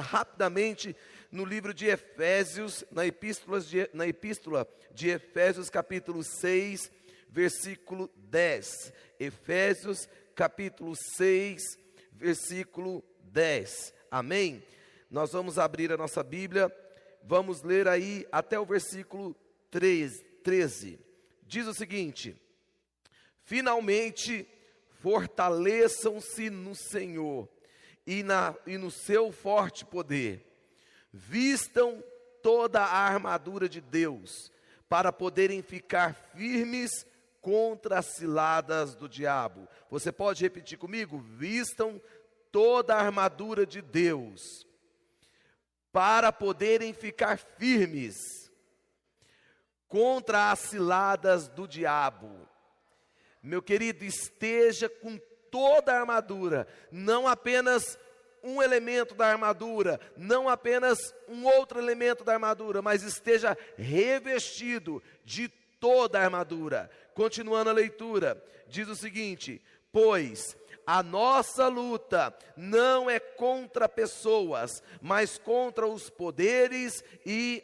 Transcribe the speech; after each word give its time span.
rapidamente 0.00 0.96
no 1.30 1.44
livro 1.44 1.74
de 1.74 1.86
Efésios, 1.86 2.84
na 2.90 3.06
epístola 3.06 3.60
de, 3.60 3.88
na 3.92 4.06
epístola 4.06 4.66
de 4.92 5.10
Efésios, 5.10 5.68
capítulo 5.68 6.22
6, 6.22 6.90
versículo 7.28 8.10
10. 8.16 8.92
Efésios, 9.20 10.08
capítulo 10.34 10.94
6, 10.96 11.78
versículo 12.12 13.04
10. 13.24 13.94
Amém? 14.10 14.62
Nós 15.10 15.32
vamos 15.32 15.58
abrir 15.58 15.92
a 15.92 15.96
nossa 15.96 16.22
Bíblia, 16.22 16.74
vamos 17.22 17.62
ler 17.62 17.88
aí 17.88 18.26
até 18.32 18.58
o 18.58 18.64
versículo 18.64 19.36
13. 19.70 20.24
13. 20.42 20.98
Diz 21.46 21.66
o 21.66 21.74
seguinte: 21.74 22.36
Finalmente, 23.44 24.48
fortaleçam-se 25.00 26.50
no 26.50 26.74
Senhor 26.74 27.48
e, 28.08 28.22
na, 28.22 28.54
e 28.66 28.78
no 28.78 28.90
seu 28.90 29.30
forte 29.30 29.84
poder, 29.84 30.42
vistam 31.12 32.02
toda 32.42 32.80
a 32.80 32.96
armadura 32.96 33.68
de 33.68 33.82
Deus, 33.82 34.50
para 34.88 35.12
poderem 35.12 35.60
ficar 35.60 36.14
firmes 36.14 37.04
contra 37.42 37.98
as 37.98 38.06
ciladas 38.06 38.94
do 38.94 39.06
diabo. 39.06 39.68
Você 39.90 40.10
pode 40.10 40.42
repetir 40.42 40.78
comigo? 40.78 41.18
Vistam 41.18 42.00
toda 42.50 42.94
a 42.94 42.98
armadura 42.98 43.66
de 43.66 43.82
Deus, 43.82 44.66
para 45.92 46.32
poderem 46.32 46.94
ficar 46.94 47.36
firmes 47.36 48.50
contra 49.86 50.50
as 50.50 50.60
ciladas 50.60 51.46
do 51.46 51.68
diabo. 51.68 52.48
Meu 53.42 53.60
querido, 53.60 54.02
esteja 54.02 54.88
com 54.88 55.18
toda 55.50 55.92
a 55.92 56.00
armadura, 56.00 56.66
não 56.90 57.26
apenas 57.26 57.98
um 58.42 58.62
elemento 58.62 59.14
da 59.14 59.26
armadura, 59.26 60.00
não 60.16 60.48
apenas 60.48 60.98
um 61.28 61.46
outro 61.46 61.78
elemento 61.78 62.24
da 62.24 62.34
armadura, 62.34 62.80
mas 62.80 63.02
esteja 63.02 63.56
revestido 63.76 65.02
de 65.24 65.48
toda 65.80 66.18
a 66.18 66.24
armadura. 66.24 66.90
Continuando 67.14 67.70
a 67.70 67.72
leitura, 67.72 68.42
diz 68.68 68.88
o 68.88 68.96
seguinte: 68.96 69.62
Pois 69.92 70.56
a 70.86 71.02
nossa 71.02 71.68
luta 71.68 72.34
não 72.56 73.10
é 73.10 73.20
contra 73.20 73.88
pessoas, 73.88 74.82
mas 75.02 75.36
contra 75.36 75.86
os 75.86 76.08
poderes 76.08 77.04
e, 77.26 77.62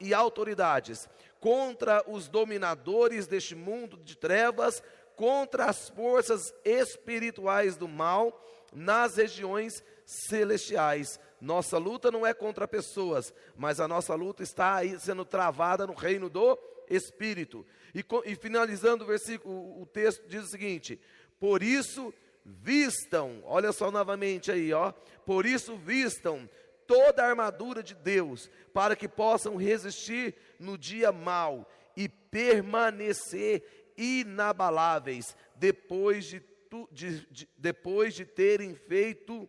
e 0.00 0.14
autoridades, 0.14 1.08
contra 1.40 2.04
os 2.06 2.28
dominadores 2.28 3.26
deste 3.26 3.54
mundo 3.56 3.96
de 3.96 4.16
trevas, 4.16 4.80
contra 5.16 5.64
as 5.64 5.88
forças 5.88 6.54
espirituais 6.64 7.76
do 7.76 7.88
mal 7.88 8.40
nas 8.72 9.16
regiões 9.16 9.82
celestiais. 10.04 11.18
Nossa 11.40 11.78
luta 11.78 12.10
não 12.10 12.26
é 12.26 12.32
contra 12.32 12.68
pessoas, 12.68 13.34
mas 13.56 13.80
a 13.80 13.88
nossa 13.88 14.14
luta 14.14 14.42
está 14.42 14.76
aí 14.76 14.98
sendo 15.00 15.24
travada 15.24 15.86
no 15.86 15.94
reino 15.94 16.28
do 16.28 16.58
Espírito. 16.88 17.66
E, 17.94 18.04
e 18.24 18.36
finalizando 18.36 19.04
o 19.04 19.06
versículo, 19.06 19.80
o 19.80 19.86
texto 19.86 20.28
diz 20.28 20.44
o 20.44 20.48
seguinte: 20.48 21.00
Por 21.40 21.62
isso 21.62 22.14
vistam, 22.44 23.42
olha 23.44 23.72
só 23.72 23.90
novamente 23.90 24.52
aí, 24.52 24.72
ó. 24.72 24.92
Por 25.24 25.44
isso 25.46 25.76
vistam 25.76 26.48
toda 26.86 27.24
a 27.24 27.28
armadura 27.28 27.82
de 27.82 27.94
Deus, 27.94 28.48
para 28.72 28.94
que 28.94 29.08
possam 29.08 29.56
resistir 29.56 30.34
no 30.58 30.78
dia 30.78 31.10
mau 31.10 31.68
e 31.96 32.08
permanecer 32.08 33.85
inabaláveis 33.96 35.36
depois 35.54 36.24
de, 36.26 36.40
tu, 36.40 36.88
de, 36.92 37.26
de, 37.26 37.48
depois 37.56 38.14
de 38.14 38.24
terem 38.24 38.74
feito 38.74 39.48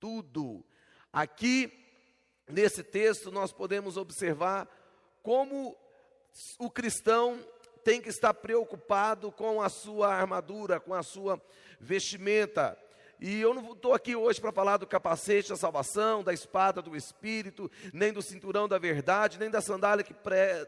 tudo. 0.00 0.64
Aqui, 1.12 1.72
nesse 2.48 2.82
texto, 2.82 3.30
nós 3.30 3.52
podemos 3.52 3.96
observar 3.96 4.68
como 5.22 5.76
o 6.58 6.70
cristão 6.70 7.38
tem 7.84 8.00
que 8.00 8.08
estar 8.08 8.34
preocupado 8.34 9.32
com 9.32 9.62
a 9.62 9.68
sua 9.68 10.14
armadura, 10.14 10.78
com 10.78 10.92
a 10.92 11.02
sua 11.02 11.40
vestimenta. 11.80 12.78
E 13.20 13.40
eu 13.40 13.52
não 13.52 13.72
estou 13.72 13.94
aqui 13.94 14.14
hoje 14.14 14.40
para 14.40 14.52
falar 14.52 14.76
do 14.76 14.86
capacete 14.86 15.48
da 15.48 15.56
salvação, 15.56 16.22
da 16.22 16.32
espada 16.32 16.80
do 16.80 16.96
Espírito, 16.96 17.70
nem 17.92 18.12
do 18.12 18.22
cinturão 18.22 18.68
da 18.68 18.78
verdade, 18.78 19.38
nem 19.38 19.50
da 19.50 19.60
sandália, 19.60 20.04
que 20.04 20.14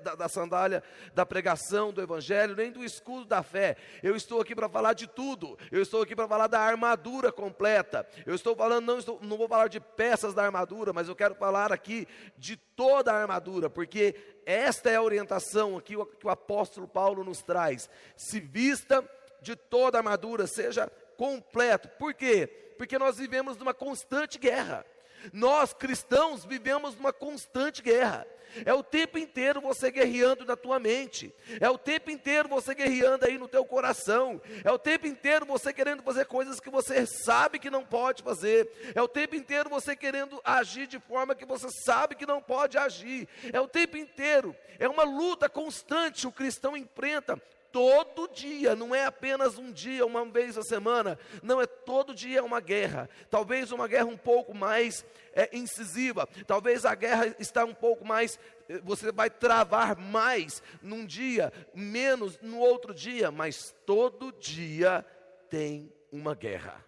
da, 0.03 0.17
da 0.17 0.29
sandália 0.29 0.83
da 1.15 1.25
pregação 1.25 1.93
do 1.93 2.03
Evangelho, 2.03 2.57
nem 2.57 2.73
do 2.73 2.85
escudo 2.85 3.25
da 3.25 3.43
fé. 3.43 3.77
Eu 4.03 4.17
estou 4.17 4.41
aqui 4.41 4.55
para 4.55 4.69
falar 4.69 4.95
de 4.95 5.07
tudo. 5.07 5.57
Eu 5.71 5.81
estou 5.81 6.03
aqui 6.03 6.17
para 6.17 6.27
falar 6.27 6.49
da 6.49 6.61
armadura 6.61 7.31
completa. 7.31 8.07
Eu 8.27 8.35
estou 8.35 8.57
falando, 8.57 8.85
não, 8.85 8.99
estou, 8.99 9.21
não 9.23 9.37
vou 9.37 9.49
falar 9.49 9.69
de 9.69 9.79
peças 9.79 10.35
da 10.35 10.45
armadura, 10.45 10.93
mas 10.93 11.09
eu 11.09 11.15
quero 11.15 11.37
falar 11.37 11.73
aqui 11.73 12.07
de 12.37 12.57
toda 12.57 13.13
a 13.13 13.21
armadura, 13.23 13.71
porque 13.71 14.17
esta 14.45 14.91
é 14.91 14.97
a 14.97 15.03
orientação 15.03 15.77
aqui 15.77 15.95
que 16.19 16.27
o 16.27 16.31
apóstolo 16.31 16.89
Paulo 16.89 17.23
nos 17.23 17.43
traz. 17.43 17.89
Se 18.17 18.41
vista 18.41 19.09
de 19.41 19.55
toda 19.55 19.99
a 19.99 20.01
armadura, 20.01 20.47
seja 20.47 20.91
completo. 21.21 21.87
Por 21.99 22.15
quê? 22.15 22.47
Porque 22.79 22.99
nós 22.99 23.19
vivemos 23.19 23.59
numa 23.59 23.75
constante 23.75 24.39
guerra. 24.39 24.87
Nós 25.35 25.75
cristãos 25.75 26.47
vivemos 26.47 26.97
numa 26.97 27.13
constante 27.13 27.83
guerra. 27.83 28.27
É 28.65 28.73
o 28.73 28.83
tempo 28.83 29.19
inteiro 29.19 29.61
você 29.61 29.91
guerreando 29.91 30.47
na 30.47 30.57
tua 30.57 30.81
mente. 30.81 31.31
É 31.61 31.69
o 31.69 31.77
tempo 31.77 32.11
inteiro 32.11 32.49
você 32.49 32.75
guerreando 32.75 33.27
aí 33.27 33.37
no 33.37 33.49
teu 33.49 33.67
coração. 33.67 34.41
É 34.65 34.73
o 34.73 34.79
tempo 34.79 35.07
inteiro 35.07 35.45
você 35.45 35.75
querendo 35.75 36.03
fazer 36.03 36.25
coisas 36.25 36.59
que 36.59 36.71
você 36.71 37.05
sabe 37.05 37.59
que 37.59 37.69
não 37.69 37.85
pode 37.85 38.23
fazer. 38.23 38.73
É 38.95 39.03
o 39.03 39.07
tempo 39.07 39.37
inteiro 39.37 39.69
você 39.69 39.95
querendo 39.95 40.41
agir 40.43 40.87
de 40.87 40.99
forma 40.99 41.35
que 41.35 41.45
você 41.45 41.69
sabe 41.85 42.15
que 42.15 42.25
não 42.25 42.41
pode 42.41 42.79
agir. 42.79 43.29
É 43.53 43.61
o 43.61 43.69
tempo 43.69 43.99
inteiro. 43.99 44.57
É 44.79 44.89
uma 44.89 45.05
luta 45.05 45.51
constante 45.51 46.27
o 46.27 46.33
cristão 46.33 46.75
enfrenta 46.75 47.39
todo 47.73 48.29
dia, 48.29 48.75
não 48.75 48.95
é 48.95 49.05
apenas 49.05 49.59
um 49.59 49.73
dia, 49.73 50.05
uma 50.05 50.25
vez 50.25 50.59
a 50.59 50.63
semana, 50.63 51.19
não 51.43 51.61
é 51.61 51.67
todo 51.67 52.15
dia 52.15 52.41
é 52.41 52.43
uma 52.43 52.61
guerra. 52.61 53.09
Talvez 53.31 53.73
uma 53.73 53.87
guerra 53.87 54.07
um 54.07 54.17
pouco 54.17 54.55
mais 54.55 55.05
é, 55.33 55.57
incisiva, 55.57 56.29
talvez 56.47 56.85
a 56.85 56.95
guerra 56.95 57.35
está 57.39 57.65
um 57.65 57.75
pouco 57.75 58.05
mais, 58.05 58.39
eh, 58.69 58.81
você 58.83 59.13
vai 59.13 59.31
travar 59.31 59.97
mais 59.97 60.63
num 60.83 61.07
dia, 61.07 61.53
menos 61.75 62.39
no 62.41 62.59
outro 62.59 62.93
dia, 62.93 63.31
mas 63.31 63.75
todo 63.87 64.33
dia 64.33 65.05
tem 65.49 65.93
uma 66.13 66.35
guerra. 66.35 66.85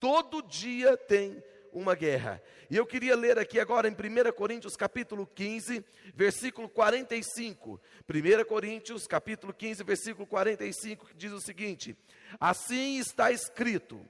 Todo 0.00 0.42
dia 0.42 0.96
tem 0.96 1.42
uma 1.74 1.94
guerra. 1.94 2.40
E 2.70 2.76
eu 2.76 2.86
queria 2.86 3.16
ler 3.16 3.38
aqui 3.38 3.58
agora 3.58 3.88
em 3.88 3.92
1 3.92 4.32
Coríntios 4.32 4.76
capítulo 4.76 5.26
15, 5.26 5.84
versículo 6.14 6.68
45. 6.68 7.80
1 8.08 8.44
Coríntios 8.44 9.06
capítulo 9.06 9.52
15, 9.52 9.82
versículo 9.82 10.26
45, 10.26 11.06
que 11.06 11.14
diz 11.14 11.32
o 11.32 11.40
seguinte: 11.40 11.96
Assim 12.40 12.98
está 12.98 13.32
escrito: 13.32 14.00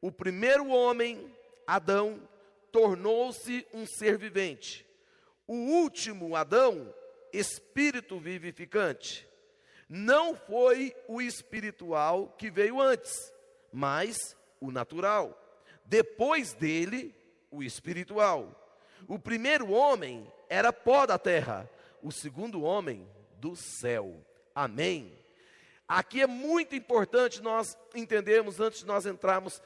O 0.00 0.10
primeiro 0.10 0.68
homem, 0.68 1.32
Adão, 1.66 2.26
tornou-se 2.72 3.66
um 3.74 3.86
ser 3.86 4.16
vivente. 4.16 4.86
O 5.46 5.54
último 5.54 6.34
Adão, 6.34 6.92
espírito 7.32 8.18
vivificante. 8.18 9.28
Não 9.88 10.34
foi 10.34 10.96
o 11.06 11.20
espiritual 11.20 12.34
que 12.38 12.50
veio 12.50 12.80
antes, 12.80 13.12
mas 13.70 14.34
o 14.58 14.70
natural 14.70 15.41
depois 15.92 16.54
dele, 16.54 17.14
o 17.50 17.62
espiritual. 17.62 18.58
O 19.06 19.18
primeiro 19.18 19.70
homem 19.72 20.26
era 20.48 20.72
pó 20.72 21.04
da 21.04 21.18
terra, 21.18 21.68
o 22.02 22.10
segundo 22.10 22.62
homem 22.62 23.06
do 23.36 23.54
céu. 23.54 24.16
Amém. 24.54 25.12
Aqui 25.86 26.22
é 26.22 26.26
muito 26.26 26.74
importante 26.74 27.42
nós 27.42 27.76
entendermos, 27.94 28.58
antes 28.58 28.80
de 28.80 28.86
nós 28.86 29.04
entrarmos 29.04 29.60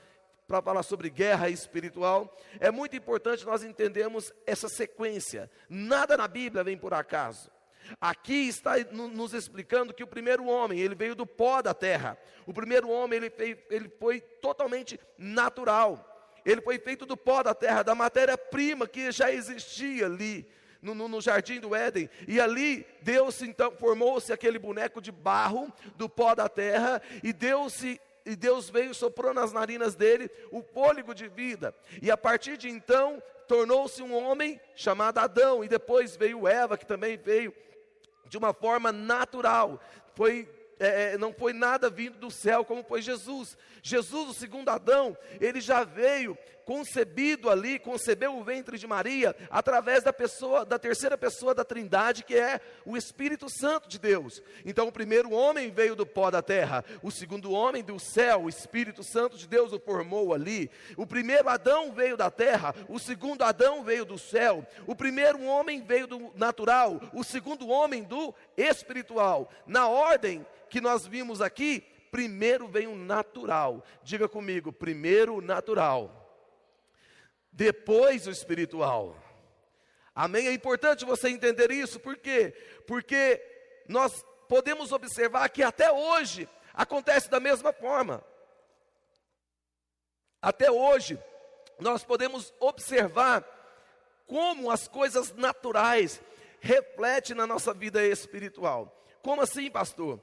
para 0.48 0.60
falar 0.60 0.82
sobre 0.82 1.10
guerra 1.10 1.48
espiritual, 1.48 2.36
é 2.58 2.72
muito 2.72 2.96
importante 2.96 3.46
nós 3.46 3.62
entendermos 3.62 4.32
essa 4.44 4.68
sequência. 4.68 5.48
Nada 5.68 6.16
na 6.16 6.26
Bíblia 6.26 6.64
vem 6.64 6.76
por 6.76 6.92
acaso. 6.92 7.52
Aqui 8.00 8.48
está 8.48 8.72
nos 8.90 9.32
explicando 9.32 9.94
que 9.94 10.02
o 10.02 10.08
primeiro 10.08 10.46
homem, 10.46 10.80
ele 10.80 10.96
veio 10.96 11.14
do 11.14 11.24
pó 11.24 11.62
da 11.62 11.72
terra. 11.72 12.18
O 12.44 12.52
primeiro 12.52 12.90
homem, 12.90 13.16
ele, 13.16 13.32
ele 13.70 13.88
foi 13.88 14.20
totalmente 14.20 14.98
natural. 15.16 16.14
Ele 16.46 16.60
foi 16.60 16.78
feito 16.78 17.04
do 17.04 17.16
pó 17.16 17.42
da 17.42 17.52
terra, 17.52 17.82
da 17.82 17.94
matéria-prima 17.94 18.86
que 18.86 19.10
já 19.10 19.32
existia 19.32 20.06
ali. 20.06 20.48
No, 20.80 20.94
no, 20.94 21.08
no, 21.08 21.20
jardim 21.20 21.58
do 21.58 21.74
Éden, 21.74 22.08
e 22.28 22.38
ali 22.38 22.86
Deus 23.02 23.42
então 23.42 23.72
formou-se 23.72 24.32
aquele 24.32 24.56
boneco 24.56 25.00
de 25.00 25.10
barro 25.10 25.72
do 25.96 26.08
pó 26.08 26.32
da 26.32 26.48
terra, 26.48 27.02
e 27.24 27.32
Deus 27.32 27.72
se 27.72 28.00
e 28.24 28.36
Deus 28.36 28.68
veio 28.68 28.94
soprou 28.94 29.32
nas 29.32 29.52
narinas 29.52 29.94
dele 29.94 30.30
o 30.52 30.62
fôlego 30.62 31.14
de 31.14 31.28
vida, 31.28 31.74
e 32.00 32.10
a 32.10 32.16
partir 32.16 32.56
de 32.56 32.68
então 32.68 33.20
tornou-se 33.48 34.00
um 34.00 34.14
homem 34.14 34.60
chamado 34.76 35.18
Adão, 35.18 35.64
e 35.64 35.68
depois 35.68 36.14
veio 36.14 36.46
Eva, 36.46 36.76
que 36.78 36.86
também 36.86 37.16
veio 37.16 37.52
de 38.26 38.36
uma 38.36 38.52
forma 38.52 38.92
natural, 38.92 39.80
foi 40.14 40.48
é, 40.78 41.12
é, 41.14 41.18
não 41.18 41.32
foi 41.32 41.52
nada 41.52 41.88
vindo 41.88 42.18
do 42.18 42.30
céu 42.30 42.64
como 42.64 42.84
foi 42.84 43.00
Jesus. 43.00 43.56
Jesus, 43.82 44.30
o 44.30 44.34
segundo 44.34 44.68
Adão, 44.68 45.16
ele 45.40 45.60
já 45.60 45.84
veio 45.84 46.36
concebido 46.66 47.48
ali, 47.48 47.78
concebeu 47.78 48.36
o 48.36 48.42
ventre 48.42 48.76
de 48.76 48.88
Maria 48.88 49.34
através 49.48 50.02
da 50.02 50.12
pessoa, 50.12 50.64
da 50.64 50.78
terceira 50.80 51.16
pessoa 51.16 51.54
da 51.54 51.64
Trindade, 51.64 52.24
que 52.24 52.34
é 52.34 52.60
o 52.84 52.96
Espírito 52.96 53.48
Santo 53.48 53.88
de 53.88 54.00
Deus. 54.00 54.42
Então, 54.64 54.88
o 54.88 54.92
primeiro 54.92 55.30
homem 55.30 55.70
veio 55.70 55.94
do 55.94 56.04
pó 56.04 56.28
da 56.28 56.42
terra, 56.42 56.84
o 57.04 57.10
segundo 57.10 57.52
homem 57.52 57.84
do 57.84 58.00
céu, 58.00 58.42
o 58.42 58.48
Espírito 58.48 59.04
Santo 59.04 59.38
de 59.38 59.46
Deus 59.46 59.72
o 59.72 59.78
formou 59.78 60.34
ali. 60.34 60.68
O 60.96 61.06
primeiro 61.06 61.48
Adão 61.48 61.92
veio 61.92 62.16
da 62.16 62.32
terra, 62.32 62.74
o 62.88 62.98
segundo 62.98 63.44
Adão 63.44 63.84
veio 63.84 64.04
do 64.04 64.18
céu. 64.18 64.66
O 64.88 64.96
primeiro 64.96 65.44
homem 65.44 65.80
veio 65.80 66.08
do 66.08 66.32
natural, 66.34 67.00
o 67.14 67.22
segundo 67.22 67.68
homem 67.68 68.02
do 68.02 68.34
espiritual. 68.56 69.48
Na 69.68 69.86
ordem 69.86 70.44
que 70.68 70.80
nós 70.80 71.06
vimos 71.06 71.40
aqui, 71.40 71.84
primeiro 72.10 72.66
vem 72.66 72.88
o 72.88 72.96
natural. 72.96 73.84
Diga 74.02 74.28
comigo, 74.28 74.72
primeiro 74.72 75.40
natural 75.40 76.25
depois 77.56 78.26
o 78.26 78.30
espiritual. 78.30 79.16
Amém? 80.14 80.46
É 80.46 80.52
importante 80.52 81.06
você 81.06 81.30
entender 81.30 81.70
isso, 81.70 81.98
por 81.98 82.16
quê? 82.18 82.54
Porque 82.86 83.42
nós 83.88 84.24
podemos 84.46 84.92
observar 84.92 85.48
que 85.48 85.62
até 85.62 85.90
hoje 85.90 86.48
acontece 86.74 87.30
da 87.30 87.40
mesma 87.40 87.72
forma. 87.72 88.22
Até 90.40 90.70
hoje, 90.70 91.18
nós 91.80 92.04
podemos 92.04 92.52
observar 92.60 93.42
como 94.26 94.70
as 94.70 94.86
coisas 94.86 95.32
naturais 95.32 96.20
refletem 96.60 97.34
na 97.34 97.46
nossa 97.46 97.72
vida 97.72 98.04
espiritual. 98.04 99.02
Como 99.22 99.40
assim, 99.40 99.70
pastor? 99.70 100.20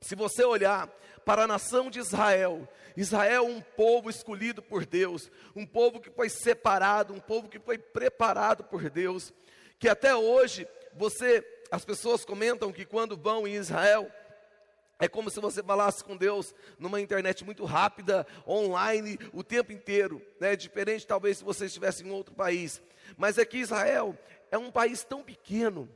Se 0.00 0.14
você 0.14 0.44
olhar 0.44 0.88
para 1.26 1.44
a 1.44 1.46
nação 1.46 1.90
de 1.90 1.98
Israel, 1.98 2.66
Israel, 2.96 3.44
um 3.44 3.60
povo 3.60 4.08
escolhido 4.08 4.62
por 4.62 4.86
Deus, 4.86 5.30
um 5.54 5.66
povo 5.66 6.00
que 6.00 6.10
foi 6.10 6.28
separado, 6.28 7.12
um 7.12 7.20
povo 7.20 7.48
que 7.48 7.58
foi 7.58 7.76
preparado 7.76 8.64
por 8.64 8.88
Deus, 8.88 9.32
que 9.78 9.88
até 9.88 10.14
hoje 10.16 10.66
você, 10.94 11.46
as 11.70 11.84
pessoas 11.84 12.24
comentam 12.24 12.72
que 12.72 12.86
quando 12.86 13.16
vão 13.16 13.46
em 13.46 13.54
Israel, 13.54 14.10
é 14.98 15.08
como 15.08 15.30
se 15.30 15.40
você 15.40 15.62
falasse 15.62 16.02
com 16.02 16.16
Deus 16.16 16.54
numa 16.78 17.00
internet 17.00 17.44
muito 17.44 17.64
rápida, 17.64 18.26
online, 18.46 19.18
o 19.32 19.42
tempo 19.42 19.72
inteiro. 19.72 20.20
Né? 20.38 20.56
Diferente 20.56 21.06
talvez 21.06 21.38
se 21.38 21.44
você 21.44 21.66
estivesse 21.66 22.04
em 22.04 22.10
outro 22.10 22.34
país. 22.34 22.82
Mas 23.16 23.38
é 23.38 23.44
que 23.44 23.58
Israel 23.58 24.16
é 24.50 24.58
um 24.58 24.70
país 24.70 25.02
tão 25.02 25.22
pequeno, 25.22 25.88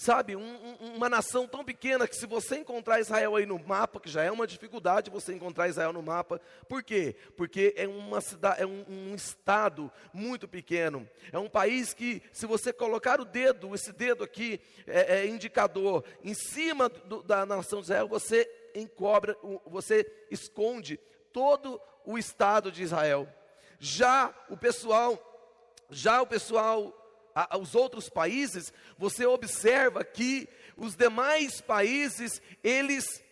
Sabe, 0.00 0.34
um, 0.34 0.40
um, 0.40 0.94
uma 0.96 1.10
nação 1.10 1.46
tão 1.46 1.62
pequena 1.62 2.08
que 2.08 2.16
se 2.16 2.24
você 2.24 2.56
encontrar 2.56 3.00
Israel 3.00 3.36
aí 3.36 3.44
no 3.44 3.58
mapa, 3.58 4.00
que 4.00 4.08
já 4.08 4.22
é 4.22 4.30
uma 4.30 4.46
dificuldade 4.46 5.10
você 5.10 5.34
encontrar 5.34 5.68
Israel 5.68 5.92
no 5.92 6.02
mapa, 6.02 6.40
por 6.66 6.82
quê? 6.82 7.14
Porque 7.36 7.74
é 7.76 7.86
uma 7.86 8.18
cidade, 8.22 8.62
é 8.62 8.66
um, 8.66 8.82
um 8.88 9.14
estado 9.14 9.92
muito 10.10 10.48
pequeno. 10.48 11.06
É 11.30 11.38
um 11.38 11.50
país 11.50 11.92
que, 11.92 12.22
se 12.32 12.46
você 12.46 12.72
colocar 12.72 13.20
o 13.20 13.26
dedo, 13.26 13.74
esse 13.74 13.92
dedo 13.92 14.24
aqui, 14.24 14.58
é, 14.86 15.18
é 15.18 15.26
indicador, 15.26 16.02
em 16.24 16.32
cima 16.32 16.88
do, 16.88 17.22
da 17.22 17.44
nação 17.44 17.80
de 17.80 17.84
Israel, 17.84 18.08
você 18.08 18.50
encobre, 18.74 19.36
você 19.66 20.10
esconde 20.30 20.98
todo 21.30 21.78
o 22.06 22.16
estado 22.16 22.72
de 22.72 22.82
Israel. 22.82 23.28
Já 23.78 24.34
o 24.48 24.56
pessoal, 24.56 25.84
já 25.90 26.22
o 26.22 26.26
pessoal 26.26 26.99
aos 27.50 27.74
outros 27.74 28.08
países, 28.08 28.72
você 28.98 29.24
observa 29.24 30.04
que 30.04 30.48
os 30.76 30.96
demais 30.96 31.60
países, 31.60 32.40
eles 32.62 33.22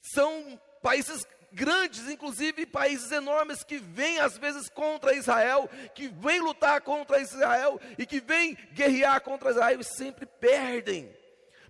são 0.00 0.60
países 0.82 1.26
grandes, 1.52 2.08
inclusive 2.08 2.64
países 2.66 3.12
enormes 3.12 3.62
que 3.62 3.78
vêm 3.78 4.18
às 4.18 4.38
vezes 4.38 4.68
contra 4.68 5.14
Israel, 5.14 5.68
que 5.94 6.08
vêm 6.08 6.40
lutar 6.40 6.80
contra 6.80 7.20
Israel 7.20 7.80
e 7.98 8.06
que 8.06 8.20
vêm 8.20 8.56
guerrear 8.72 9.20
contra 9.20 9.50
Israel 9.50 9.80
e 9.80 9.84
sempre 9.84 10.26
perdem. 10.26 11.14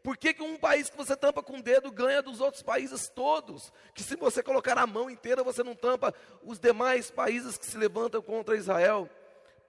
Por 0.02 0.16
que, 0.16 0.34
que 0.34 0.42
um 0.42 0.56
país 0.56 0.90
que 0.90 0.96
você 0.96 1.16
tampa 1.16 1.42
com 1.42 1.58
o 1.58 1.62
dedo 1.62 1.90
ganha 1.90 2.20
dos 2.20 2.40
outros 2.40 2.62
países 2.62 3.08
todos? 3.08 3.72
Que 3.94 4.02
se 4.02 4.16
você 4.16 4.42
colocar 4.42 4.76
a 4.76 4.86
mão 4.86 5.08
inteira, 5.08 5.44
você 5.44 5.62
não 5.62 5.76
tampa 5.76 6.12
os 6.42 6.58
demais 6.58 7.10
países 7.10 7.56
que 7.56 7.66
se 7.66 7.78
levantam 7.78 8.20
contra 8.20 8.56
Israel? 8.56 9.08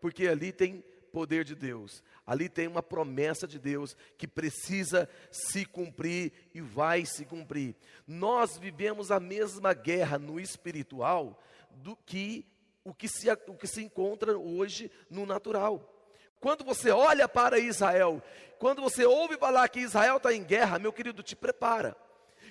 Porque 0.01 0.27
ali 0.27 0.51
tem 0.51 0.83
poder 1.13 1.45
de 1.45 1.53
Deus. 1.53 2.03
Ali 2.25 2.49
tem 2.49 2.67
uma 2.67 2.81
promessa 2.81 3.47
de 3.47 3.59
Deus 3.59 3.95
que 4.17 4.27
precisa 4.27 5.07
se 5.31 5.63
cumprir 5.63 6.33
e 6.55 6.59
vai 6.59 7.05
se 7.05 7.23
cumprir. 7.23 7.75
Nós 8.07 8.57
vivemos 8.57 9.11
a 9.11 9.19
mesma 9.19 9.73
guerra 9.73 10.17
no 10.17 10.39
espiritual 10.39 11.39
do 11.69 11.95
que 11.95 12.45
o 12.83 12.93
que 12.93 13.07
se, 13.07 13.31
o 13.31 13.53
que 13.53 13.67
se 13.67 13.83
encontra 13.83 14.35
hoje 14.35 14.91
no 15.07 15.25
natural. 15.25 15.87
Quando 16.39 16.65
você 16.65 16.89
olha 16.89 17.29
para 17.29 17.59
Israel, 17.59 18.21
quando 18.57 18.81
você 18.81 19.05
ouve 19.05 19.37
falar 19.37 19.69
que 19.69 19.79
Israel 19.79 20.17
está 20.17 20.33
em 20.33 20.43
guerra, 20.43 20.79
meu 20.79 20.91
querido, 20.91 21.21
te 21.21 21.35
prepara. 21.35 21.95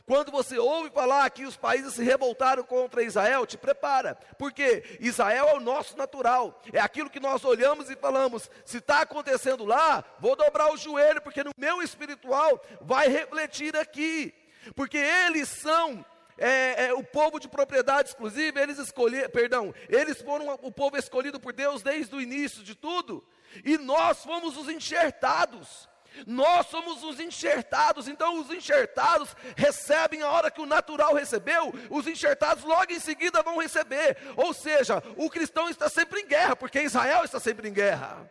Quando 0.07 0.33
você 0.33 0.59
ouve 0.59 0.91
falar 0.91 1.31
que 1.31 1.45
os 1.45 1.57
países 1.57 1.95
se 1.95 2.03
revoltaram 2.03 2.65
contra 2.65 3.03
Israel, 3.03 3.47
te 3.47 3.57
prepara, 3.57 4.17
porque 4.37 4.99
Israel 5.01 5.49
é 5.49 5.55
o 5.55 5.61
nosso 5.61 5.97
natural, 5.97 6.61
é 6.73 6.81
aquilo 6.81 7.11
que 7.11 7.21
nós 7.21 7.45
olhamos 7.45 7.89
e 7.89 7.97
falamos: 7.97 8.51
se 8.65 8.79
está 8.79 9.03
acontecendo 9.03 9.65
lá, 9.65 10.05
vou 10.19 10.35
dobrar 10.35 10.73
o 10.73 10.77
joelho, 10.77 11.23
porque 11.23 11.45
no 11.45 11.53
meu 11.57 11.81
espiritual 11.81 12.61
vai 12.81 13.09
refletir 13.09 13.77
aqui, 13.77 14.35
porque 14.75 14.99
eles 14.99 15.49
são 15.49 16.05
é, 16.37 16.87
é, 16.87 16.95
o 16.95 17.05
povo 17.05 17.39
de 17.39 17.49
propriedade 17.49 18.09
exclusiva, 18.09 18.61
eles 18.61 18.79
perdão, 19.33 19.73
eles 19.89 20.21
foram 20.21 20.49
o 20.63 20.73
povo 20.73 20.97
escolhido 20.97 21.39
por 21.39 21.53
Deus 21.53 21.83
desde 21.83 22.15
o 22.15 22.21
início 22.21 22.65
de 22.65 22.75
tudo, 22.75 23.25
e 23.65 23.79
nós 23.79 24.25
fomos 24.25 24.57
os 24.57 24.69
enxertados. 24.69 25.89
Nós 26.27 26.67
somos 26.67 27.03
os 27.03 27.19
enxertados, 27.21 28.09
então 28.09 28.41
os 28.41 28.51
enxertados 28.51 29.35
recebem 29.57 30.23
a 30.23 30.31
hora 30.31 30.51
que 30.51 30.61
o 30.61 30.67
natural 30.67 31.15
recebeu, 31.15 31.73
os 31.91 32.07
enxertados 32.07 32.65
logo 32.65 32.93
em 32.93 33.01
seguida 33.01 33.43
vão 33.43 33.59
receber. 33.59 34.17
Ou 34.37 34.53
seja, 34.53 35.03
o 35.17 35.31
cristão 35.31 35.69
está 35.69 35.89
sempre 35.89 36.21
em 36.21 36.27
guerra, 36.27 36.57
porque 36.57 36.83
Israel 36.83 37.25
está 37.25 37.41
sempre 37.41 37.69
em 37.69 37.73
guerra. 37.73 38.31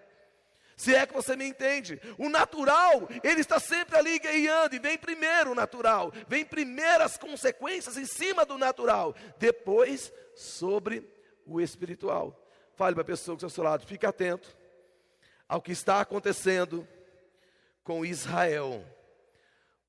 Se 0.76 0.96
é 0.96 1.06
que 1.06 1.14
você 1.14 1.36
me 1.36 1.46
entende, 1.46 2.02
o 2.18 2.28
natural, 2.28 3.08
ele 3.24 3.42
está 3.42 3.60
sempre 3.60 3.96
ali 3.98 4.18
guerreando, 4.18 4.76
e 4.76 4.80
vem 4.80 4.98
primeiro 4.98 5.52
o 5.52 5.56
natural, 5.56 6.12
vem 6.28 6.44
primeiro 6.44 7.04
as 7.04 7.18
consequências 7.18 7.98
em 7.98 8.06
cima 8.06 8.46
do 8.46 8.58
natural, 8.58 9.16
depois 9.38 10.12
sobre 10.36 11.08
o 11.46 11.62
espiritual. 11.62 12.36
Fale 12.76 12.96
para 12.96 13.04
a 13.04 13.06
pessoa 13.06 13.36
que 13.38 13.46
está 13.46 13.46
ao 13.46 13.52
seu 13.52 13.64
lado, 13.64 13.86
fique 13.86 14.08
atento 14.08 14.58
ao 15.48 15.62
que 15.62 15.72
está 15.72 16.00
acontecendo 16.00 16.88
com 17.84 18.06
Israel, 18.06 18.86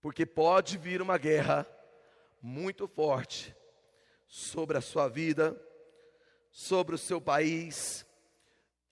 porque 0.01 0.25
pode 0.25 0.79
vir 0.79 1.03
uma 1.03 1.19
guerra 1.19 1.67
muito 2.41 2.89
forte 2.89 3.55
sobre 4.27 4.79
a 4.79 4.81
sua 4.81 5.09
vida, 5.09 5.61
sobre 6.51 6.95
o 6.95 6.99
seu 6.99 7.21
país. 7.21 8.07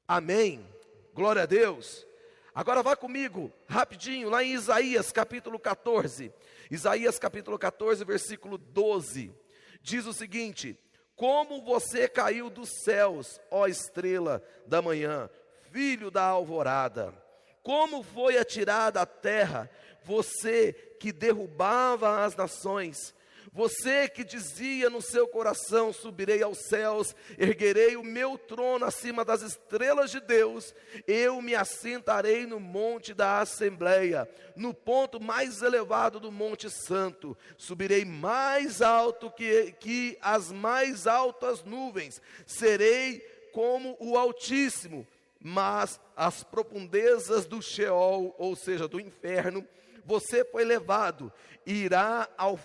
Amém. 0.07 0.67
Glória 1.15 1.43
a 1.43 1.47
Deus. 1.47 2.07
Agora 2.55 2.83
vá 2.83 2.95
comigo, 2.95 3.51
rapidinho, 3.67 4.29
lá 4.29 4.45
em 4.45 4.53
Isaías 4.53 5.11
capítulo 5.11 5.59
14. 5.59 6.33
Isaías 6.71 7.19
capítulo 7.19 7.59
14, 7.59 8.05
versículo 8.05 8.59
12. 8.59 9.35
Diz 9.81 10.05
o 10.07 10.13
seguinte: 10.13 10.79
Como 11.17 11.63
você 11.63 12.09
caiu 12.09 12.51
dos 12.51 12.69
céus, 12.69 13.41
ó 13.51 13.67
estrela 13.67 14.43
da 14.67 14.83
manhã, 14.83 15.31
filho 15.71 16.11
da 16.11 16.25
alvorada 16.25 17.15
como 17.63 18.03
foi 18.03 18.39
atirada 18.39 19.01
a 19.01 19.07
terra, 19.07 19.71
você 20.05 20.73
que 20.99 21.13
derrubava 21.13 22.25
as 22.25 22.35
nações, 22.35 23.15
você 23.53 24.09
que 24.09 24.23
dizia 24.23 24.89
no 24.89 25.03
seu 25.03 25.27
coração: 25.27 25.93
subirei 25.93 26.43
aos 26.43 26.59
céus, 26.69 27.15
erguerei 27.37 27.97
o 27.97 28.05
meu 28.05 28.39
trono 28.39 28.85
acima 28.85 29.25
das 29.25 29.43
estrelas 29.43 30.11
de 30.11 30.21
Deus, 30.21 30.73
eu 31.07 31.43
me 31.43 31.55
assentarei 31.55 32.47
no 32.47 32.61
monte 32.61 33.13
da 33.13 33.41
Assembleia, 33.41 34.29
no 34.55 34.73
ponto 34.73 35.21
mais 35.21 35.63
elevado 35.63 36.21
do 36.21 36.31
Monte 36.31 36.71
Santo, 36.71 37.37
subirei 37.57 38.05
mais 38.05 38.81
alto 38.81 39.31
que, 39.31 39.73
que 39.81 40.17
as 40.21 40.53
mais 40.53 41.09
altas 41.09 41.65
nuvens, 41.65 42.23
serei 42.47 43.19
como 43.53 43.97
o 43.99 44.17
Altíssimo 44.17 45.07
mas 45.43 46.01
as 46.15 46.45
profundezas 46.45 47.47
do 47.47 47.63
Sheol, 47.63 48.35
ou 48.39 48.55
seja, 48.55 48.87
do 48.87 49.01
inferno, 49.01 49.67
você 50.05 50.45
foi 50.45 50.65
levado, 50.65 51.33
irá 51.65 52.29
ao, 52.37 52.59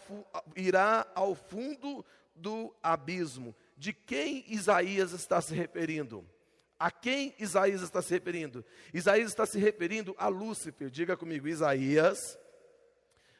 irá 0.56 1.08
ao 1.16 1.36
fundo 1.36 2.06
do 2.36 2.76
abismo. 2.84 3.56
De 3.78 3.94
quem 3.94 4.44
Isaías 4.48 5.12
está 5.12 5.42
se 5.42 5.54
referindo? 5.54 6.26
A 6.78 6.92
quem 6.92 7.34
Isaías 7.40 7.82
está 7.82 8.02
se 8.02 8.14
referindo? 8.14 8.66
Isaías 8.94 9.30
está 9.30 9.46
se 9.46 9.58
referindo 9.58 10.14
a 10.18 10.28
Lúcifer. 10.28 10.90
Diga 10.90 11.16
comigo, 11.16 11.48
Isaías. 11.48 12.38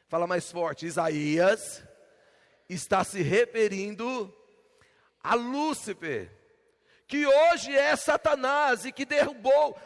Fala 0.08 0.26
mais 0.26 0.50
forte, 0.50 0.86
Isaías 0.86 1.82
está 2.68 3.04
se 3.04 3.22
referindo 3.22 4.32
a 5.22 5.34
Lúcifer, 5.34 6.30
que 7.06 7.26
hoje 7.26 7.76
é 7.76 7.94
Satanás 7.94 8.84
e 8.84 8.92
que 8.92 9.04
derrubou 9.04 9.76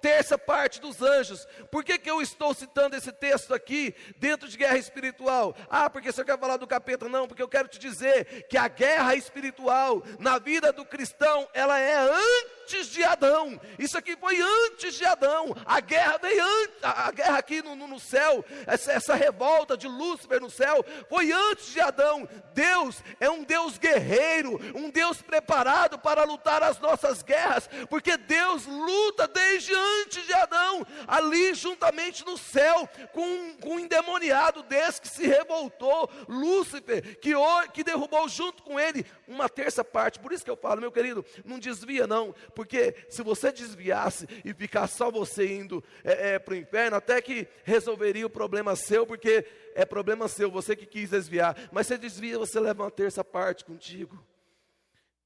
terça 0.00 0.38
parte 0.38 0.80
dos 0.80 1.02
anjos. 1.02 1.46
Por 1.70 1.84
que, 1.84 1.98
que 1.98 2.10
eu 2.10 2.20
estou 2.20 2.54
citando 2.54 2.96
esse 2.96 3.12
texto 3.12 3.54
aqui, 3.54 3.94
dentro 4.16 4.48
de 4.48 4.56
guerra 4.56 4.78
espiritual? 4.78 5.54
Ah, 5.68 5.88
porque 5.90 6.10
você 6.10 6.24
quer 6.24 6.38
falar 6.38 6.56
do 6.56 6.66
capeta? 6.66 7.08
Não, 7.08 7.28
porque 7.28 7.42
eu 7.42 7.48
quero 7.48 7.68
te 7.68 7.78
dizer 7.78 8.46
que 8.48 8.56
a 8.56 8.68
guerra 8.68 9.14
espiritual 9.14 10.02
na 10.18 10.38
vida 10.38 10.72
do 10.72 10.84
cristão, 10.84 11.48
ela 11.52 11.78
é 11.78 11.96
antes 11.96 12.59
de 12.70 13.02
Adão. 13.02 13.60
Isso 13.78 13.98
aqui 13.98 14.16
foi 14.16 14.40
antes 14.40 14.94
de 14.94 15.04
Adão. 15.04 15.54
A 15.64 15.80
guerra 15.80 16.18
veio 16.18 16.44
antes, 16.44 16.76
a 16.82 17.10
guerra 17.10 17.38
aqui 17.38 17.62
no, 17.62 17.74
no 17.74 17.98
céu, 17.98 18.44
essa, 18.66 18.92
essa 18.92 19.14
revolta 19.14 19.76
de 19.76 19.88
Lúcifer 19.88 20.40
no 20.40 20.50
céu, 20.50 20.84
foi 21.08 21.32
antes 21.32 21.72
de 21.72 21.80
Adão. 21.80 22.28
Deus 22.54 23.02
é 23.18 23.28
um 23.28 23.42
Deus 23.44 23.78
guerreiro, 23.78 24.60
um 24.74 24.90
Deus 24.90 25.20
preparado 25.20 25.98
para 25.98 26.24
lutar 26.24 26.62
as 26.62 26.78
nossas 26.78 27.22
guerras, 27.22 27.68
porque 27.88 28.16
Deus 28.16 28.66
luta 28.66 29.26
desde 29.26 29.74
antes 29.74 30.26
de 30.26 30.32
Adão, 30.34 30.86
ali 31.06 31.54
juntamente 31.54 32.24
no 32.24 32.36
céu, 32.38 32.88
com, 33.12 33.56
com 33.56 33.74
um 33.74 33.78
endemoniado 33.78 34.62
desse 34.62 35.00
que 35.00 35.08
se 35.08 35.26
revoltou, 35.26 36.10
Lúcifer, 36.28 37.18
que, 37.18 37.32
que 37.72 37.84
derrubou 37.84 38.28
junto 38.28 38.62
com 38.62 38.78
ele 38.78 39.04
uma 39.26 39.48
terça 39.48 39.84
parte. 39.84 40.18
Por 40.18 40.32
isso 40.32 40.44
que 40.44 40.50
eu 40.50 40.56
falo, 40.56 40.80
meu 40.80 40.92
querido, 40.92 41.24
não 41.44 41.58
desvia 41.58 42.06
não, 42.06 42.34
porque 42.60 42.94
se 43.08 43.22
você 43.22 43.50
desviasse 43.50 44.26
e 44.44 44.52
ficar 44.52 44.86
só 44.86 45.10
você 45.10 45.50
indo 45.50 45.82
é, 46.04 46.34
é, 46.34 46.38
para 46.38 46.52
o 46.52 46.56
inferno, 46.58 46.94
até 46.94 47.22
que 47.22 47.48
resolveria 47.64 48.26
o 48.26 48.30
problema 48.30 48.76
seu, 48.76 49.06
porque 49.06 49.46
é 49.74 49.86
problema 49.86 50.28
seu, 50.28 50.50
você 50.50 50.76
que 50.76 50.84
quis 50.84 51.08
desviar, 51.08 51.56
mas 51.72 51.86
você 51.86 51.96
desvia, 51.96 52.38
você 52.38 52.60
leva 52.60 52.82
uma 52.82 52.90
terça 52.90 53.24
parte 53.24 53.64
contigo. 53.64 54.22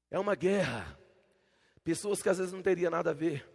É 0.09 0.17
uma 0.17 0.33
guerra. 0.33 0.97
Pessoas 1.83 2.23
que 2.23 2.29
às 2.29 2.37
vezes 2.37 2.53
não 2.53 2.61
teria 2.61 2.89
nada 2.89 3.09
a 3.09 3.13
ver 3.13 3.45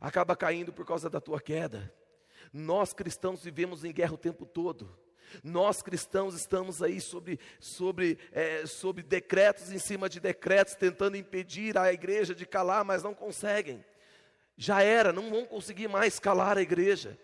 acaba 0.00 0.34
caindo 0.34 0.72
por 0.72 0.86
causa 0.86 1.10
da 1.10 1.20
tua 1.20 1.38
queda. 1.38 1.92
Nós 2.50 2.94
cristãos 2.94 3.44
vivemos 3.44 3.84
em 3.84 3.92
guerra 3.92 4.14
o 4.14 4.18
tempo 4.18 4.46
todo. 4.46 4.98
Nós 5.42 5.82
cristãos 5.82 6.34
estamos 6.34 6.82
aí 6.82 7.00
sobre, 7.00 7.38
sobre, 7.58 8.18
é, 8.32 8.66
sobre 8.66 9.02
decretos 9.02 9.72
em 9.72 9.78
cima 9.78 10.08
de 10.08 10.20
decretos, 10.20 10.74
tentando 10.74 11.16
impedir 11.16 11.76
a 11.78 11.92
igreja 11.92 12.34
de 12.34 12.46
calar, 12.46 12.84
mas 12.84 13.02
não 13.02 13.14
conseguem. 13.14 13.84
Já 14.56 14.82
era, 14.82 15.12
não 15.12 15.30
vão 15.30 15.44
conseguir 15.44 15.88
mais 15.88 16.18
calar 16.18 16.58
a 16.58 16.62
igreja 16.62 17.18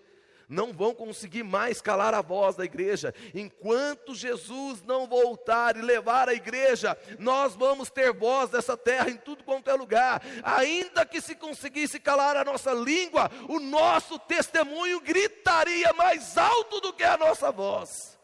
não 0.48 0.72
vão 0.72 0.94
conseguir 0.94 1.42
mais 1.42 1.80
calar 1.80 2.14
a 2.14 2.22
voz 2.22 2.56
da 2.56 2.64
igreja. 2.64 3.14
Enquanto 3.34 4.14
Jesus 4.14 4.82
não 4.82 5.06
voltar 5.06 5.76
e 5.76 5.82
levar 5.82 6.28
a 6.28 6.34
igreja, 6.34 6.96
nós 7.18 7.54
vamos 7.54 7.90
ter 7.90 8.12
voz 8.12 8.50
nessa 8.50 8.76
terra 8.76 9.10
em 9.10 9.16
tudo 9.16 9.44
quanto 9.44 9.68
é 9.68 9.74
lugar. 9.74 10.22
Ainda 10.42 11.04
que 11.04 11.20
se 11.20 11.34
conseguisse 11.34 12.00
calar 12.00 12.36
a 12.36 12.44
nossa 12.44 12.72
língua, 12.72 13.30
o 13.48 13.60
nosso 13.60 14.18
testemunho 14.18 15.00
gritaria 15.00 15.92
mais 15.92 16.38
alto 16.38 16.80
do 16.80 16.92
que 16.92 17.04
a 17.04 17.18
nossa 17.18 17.52
voz. 17.52 18.18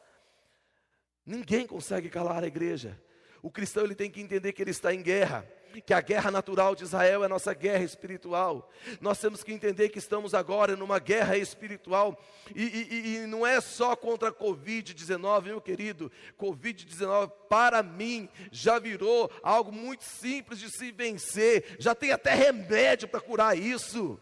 Ninguém 1.26 1.66
consegue 1.66 2.08
calar 2.08 2.42
a 2.42 2.46
igreja. 2.46 3.00
O 3.42 3.50
cristão 3.50 3.84
ele 3.84 3.94
tem 3.94 4.10
que 4.10 4.20
entender 4.20 4.52
que 4.52 4.62
ele 4.62 4.70
está 4.70 4.94
em 4.94 5.02
guerra 5.02 5.46
que 5.80 5.94
a 5.94 6.00
guerra 6.00 6.30
natural 6.30 6.74
de 6.74 6.84
Israel 6.84 7.22
é 7.22 7.26
a 7.26 7.28
nossa 7.28 7.54
guerra 7.54 7.84
espiritual. 7.84 8.70
Nós 9.00 9.18
temos 9.18 9.42
que 9.42 9.52
entender 9.52 9.88
que 9.88 9.98
estamos 9.98 10.34
agora 10.34 10.76
numa 10.76 10.98
guerra 10.98 11.36
espiritual, 11.36 12.18
e, 12.54 12.62
e, 12.62 13.16
e 13.16 13.26
não 13.26 13.46
é 13.46 13.60
só 13.60 13.94
contra 13.96 14.28
a 14.28 14.32
Covid-19, 14.32 15.44
meu 15.44 15.60
querido. 15.60 16.10
Covid-19, 16.38 17.30
para 17.48 17.82
mim, 17.82 18.28
já 18.50 18.78
virou 18.78 19.30
algo 19.42 19.72
muito 19.72 20.04
simples 20.04 20.58
de 20.58 20.70
se 20.70 20.92
vencer, 20.92 21.76
já 21.78 21.94
tem 21.94 22.12
até 22.12 22.34
remédio 22.34 23.08
para 23.08 23.20
curar 23.20 23.56
isso. 23.56 24.20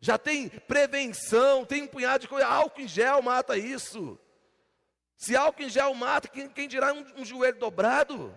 Já 0.00 0.16
tem 0.16 0.48
prevenção, 0.48 1.64
tem 1.64 1.82
um 1.82 1.86
punhado 1.86 2.22
de 2.22 2.28
coisa, 2.28 2.46
álcool 2.46 2.80
em 2.80 2.88
gel 2.88 3.20
mata 3.20 3.56
isso. 3.56 4.18
Se 5.14 5.36
álcool 5.36 5.64
em 5.64 5.68
gel 5.68 5.92
mata, 5.94 6.26
quem, 6.26 6.48
quem 6.48 6.66
dirá 6.66 6.94
um, 6.94 7.04
um 7.18 7.24
joelho 7.24 7.58
dobrado? 7.58 8.36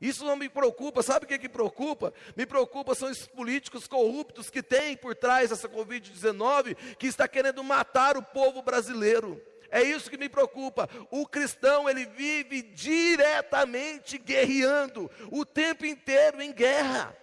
Isso 0.00 0.24
não 0.24 0.36
me 0.36 0.48
preocupa, 0.48 1.02
sabe 1.02 1.24
o 1.24 1.28
que, 1.28 1.38
que 1.38 1.48
preocupa? 1.48 2.12
Me 2.36 2.44
preocupa 2.44 2.94
são 2.94 3.10
esses 3.10 3.26
políticos 3.26 3.86
corruptos 3.86 4.50
que 4.50 4.62
tem 4.62 4.94
por 4.94 5.14
trás 5.14 5.50
essa 5.50 5.68
Covid-19, 5.68 6.76
que 6.98 7.06
está 7.06 7.26
querendo 7.26 7.64
matar 7.64 8.16
o 8.16 8.22
povo 8.22 8.60
brasileiro. 8.60 9.40
É 9.70 9.82
isso 9.82 10.10
que 10.10 10.18
me 10.18 10.28
preocupa. 10.28 10.88
O 11.10 11.26
cristão, 11.26 11.88
ele 11.88 12.04
vive 12.04 12.62
diretamente 12.62 14.18
guerreando, 14.18 15.10
o 15.30 15.46
tempo 15.46 15.86
inteiro 15.86 16.42
em 16.42 16.52
guerra. 16.52 17.16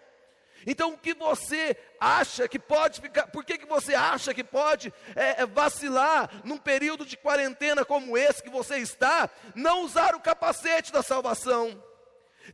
Então, 0.66 0.94
o 0.94 0.98
que 0.98 1.14
você 1.14 1.78
acha 2.00 2.48
que 2.48 2.58
pode 2.58 3.02
ficar, 3.02 3.28
por 3.28 3.44
que, 3.44 3.58
que 3.58 3.66
você 3.66 3.94
acha 3.94 4.34
que 4.34 4.44
pode 4.44 4.94
é, 5.16 5.42
é, 5.42 5.46
vacilar 5.46 6.42
num 6.44 6.58
período 6.58 7.06
de 7.06 7.18
quarentena 7.18 7.84
como 7.84 8.18
esse 8.18 8.42
que 8.42 8.50
você 8.50 8.78
está, 8.78 9.30
não 9.54 9.84
usar 9.84 10.16
o 10.16 10.22
capacete 10.22 10.92
da 10.92 11.04
salvação? 11.04 11.84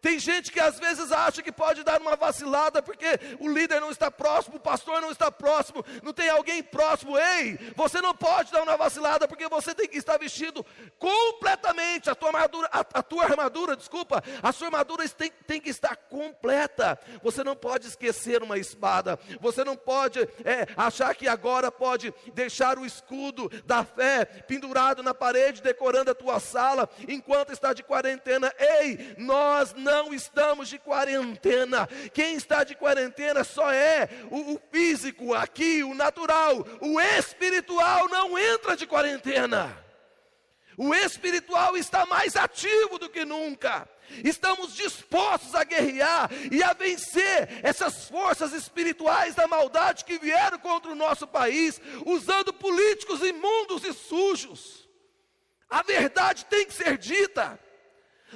Tem 0.02 0.20
gente 0.20 0.52
que 0.52 0.60
às 0.60 0.80
vezes 0.80 1.12
acha 1.12 1.42
que 1.42 1.52
pode 1.52 1.84
dar 1.84 2.00
uma 2.00 2.16
vacilada 2.16 2.82
porque 2.82 3.08
o 3.40 3.48
líder 3.50 3.82
não 3.82 3.90
está 3.90 4.12
próximo, 4.12 4.58
o 4.58 4.60
pastor 4.60 5.02
não 5.02 5.12
está 5.12 5.32
próximo, 5.32 5.84
não 6.04 6.14
tem 6.14 6.30
alguém 6.30 6.62
próximo. 6.62 7.18
Ei, 7.18 7.58
você 7.76 8.00
não 8.00 8.14
pode 8.14 8.52
dar 8.52 8.62
uma 8.62 8.78
vacilada 8.78 9.28
porque 9.28 9.48
você 9.48 9.74
tem 9.74 9.88
que 9.88 9.98
estar 9.98 10.18
vestido 10.18 10.66
completamente. 10.98 12.10
A 12.10 12.16
tua 12.16 12.30
armadura, 12.30 12.70
a, 12.72 12.80
a 12.80 13.04
tua 13.04 13.24
armadura, 13.26 13.76
desculpa, 13.76 14.24
a 14.42 14.52
sua 14.52 14.68
armadura 14.68 15.08
tem, 15.10 15.32
tem, 15.48 15.60
que 15.60 15.70
estar 15.70 15.96
completa. 15.96 17.00
Você 17.24 17.44
não 17.44 17.56
pode 17.56 17.88
esquecer 17.88 18.44
uma 18.44 18.58
espada. 18.58 19.20
Você 19.42 19.64
não 19.64 19.76
pode 19.76 20.20
é, 20.20 20.68
achar 20.78 21.14
que 21.16 21.28
agora 21.28 21.72
pode 21.72 22.14
deixar 22.34 22.78
o 22.78 22.86
escudo 22.86 23.50
da 23.66 23.84
fé 23.84 24.26
pendurado 24.26 25.02
na 25.02 25.14
parede, 25.14 25.62
decorando 25.62 26.12
a 26.12 26.16
tua 26.16 26.40
sala 26.40 26.88
enquanto 27.08 27.52
está 27.52 27.74
de 27.74 27.84
quarentena. 27.84 28.54
Ei, 28.58 29.16
nós 29.18 29.74
não 29.80 30.14
estamos 30.14 30.70
de 30.70 30.78
quarentena. 30.78 31.88
Quem 32.14 32.36
está 32.36 32.64
de 32.64 32.76
quarentena 32.76 33.44
só 33.44 33.72
é 33.72 34.10
o, 34.30 34.54
o 34.54 34.62
físico 34.72 35.34
aqui, 35.34 35.84
o 35.84 35.94
natural. 35.94 36.66
O 36.82 37.00
espiritual 37.00 38.08
não 38.08 38.38
entra 38.38 38.76
de 38.76 38.86
quarentena. 38.86 39.76
O 40.78 40.94
espiritual 40.94 41.76
está 41.76 42.06
mais 42.06 42.36
ativo 42.36 42.98
do 42.98 43.10
que 43.10 43.26
nunca. 43.26 43.88
Estamos 44.24 44.76
dispostos 44.76 45.54
a 45.54 45.64
guerrear 45.64 46.30
e 46.52 46.64
a 46.64 46.74
vencer 46.74 47.60
essas 47.64 48.08
forças 48.08 48.54
espirituais 48.54 49.36
da 49.36 49.48
maldade 49.48 50.06
que 50.06 50.18
vieram 50.18 50.58
contra 50.58 50.92
o 50.92 50.96
nosso 50.96 51.28
país, 51.28 51.82
usando 52.06 52.54
políticos 52.54 53.22
imundos 53.22 53.84
e 53.84 53.94
sujos. 53.94 54.88
A 55.70 55.84
verdade 55.84 56.46
tem 56.46 56.66
que 56.66 56.74
ser 56.74 56.98
dita. 56.98 57.60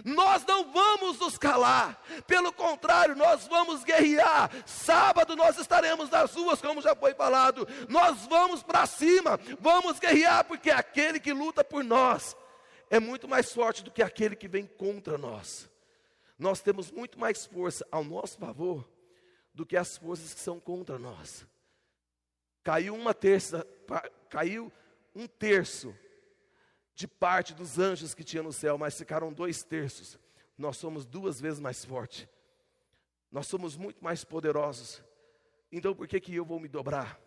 Nós 0.03 0.45
não 0.45 0.71
vamos 0.71 1.19
nos 1.19 1.37
calar, 1.37 2.01
pelo 2.25 2.51
contrário, 2.51 3.15
nós 3.15 3.47
vamos 3.47 3.83
guerrear. 3.83 4.49
Sábado 4.65 5.35
nós 5.35 5.57
estaremos 5.57 6.09
nas 6.09 6.33
ruas, 6.33 6.61
como 6.61 6.81
já 6.81 6.95
foi 6.95 7.13
falado. 7.13 7.67
Nós 7.89 8.25
vamos 8.25 8.63
para 8.63 8.85
cima, 8.85 9.39
vamos 9.59 9.99
guerrear, 9.99 10.45
porque 10.45 10.71
aquele 10.71 11.19
que 11.19 11.33
luta 11.33 11.63
por 11.63 11.83
nós 11.83 12.35
é 12.89 12.99
muito 12.99 13.27
mais 13.27 13.51
forte 13.51 13.83
do 13.83 13.91
que 13.91 14.01
aquele 14.01 14.35
que 14.35 14.47
vem 14.47 14.65
contra 14.65 15.17
nós. 15.17 15.69
Nós 16.37 16.61
temos 16.61 16.91
muito 16.91 17.19
mais 17.19 17.45
força 17.45 17.87
ao 17.91 18.03
nosso 18.03 18.37
favor 18.37 18.87
do 19.53 19.65
que 19.65 19.77
as 19.77 19.97
forças 19.97 20.33
que 20.33 20.39
são 20.39 20.59
contra 20.59 20.97
nós. 20.97 21.45
Caiu 22.63 22.95
uma 22.95 23.13
terça, 23.13 23.67
caiu 24.29 24.71
um 25.15 25.27
terço 25.27 25.95
de 26.95 27.07
parte 27.07 27.53
dos 27.53 27.79
anjos 27.79 28.13
que 28.13 28.23
tinha 28.23 28.43
no 28.43 28.53
céu, 28.53 28.77
mas 28.77 28.97
ficaram 28.97 29.33
dois 29.33 29.63
terços. 29.63 30.17
Nós 30.57 30.77
somos 30.77 31.05
duas 31.05 31.41
vezes 31.41 31.59
mais 31.59 31.83
fortes. 31.83 32.27
Nós 33.31 33.47
somos 33.47 33.75
muito 33.75 34.03
mais 34.03 34.23
poderosos. 34.23 35.03
Então 35.71 35.95
por 35.95 36.07
que, 36.07 36.19
que 36.19 36.35
eu 36.35 36.45
vou 36.45 36.59
me 36.59 36.67
dobrar? 36.67 37.19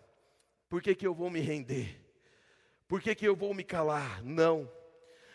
Por 0.68 0.80
que, 0.80 0.94
que 0.94 1.06
eu 1.06 1.14
vou 1.14 1.30
me 1.30 1.40
render? 1.40 2.00
Por 2.86 3.00
que, 3.00 3.14
que 3.14 3.26
eu 3.26 3.34
vou 3.34 3.52
me 3.52 3.64
calar? 3.64 4.22
Não. 4.22 4.70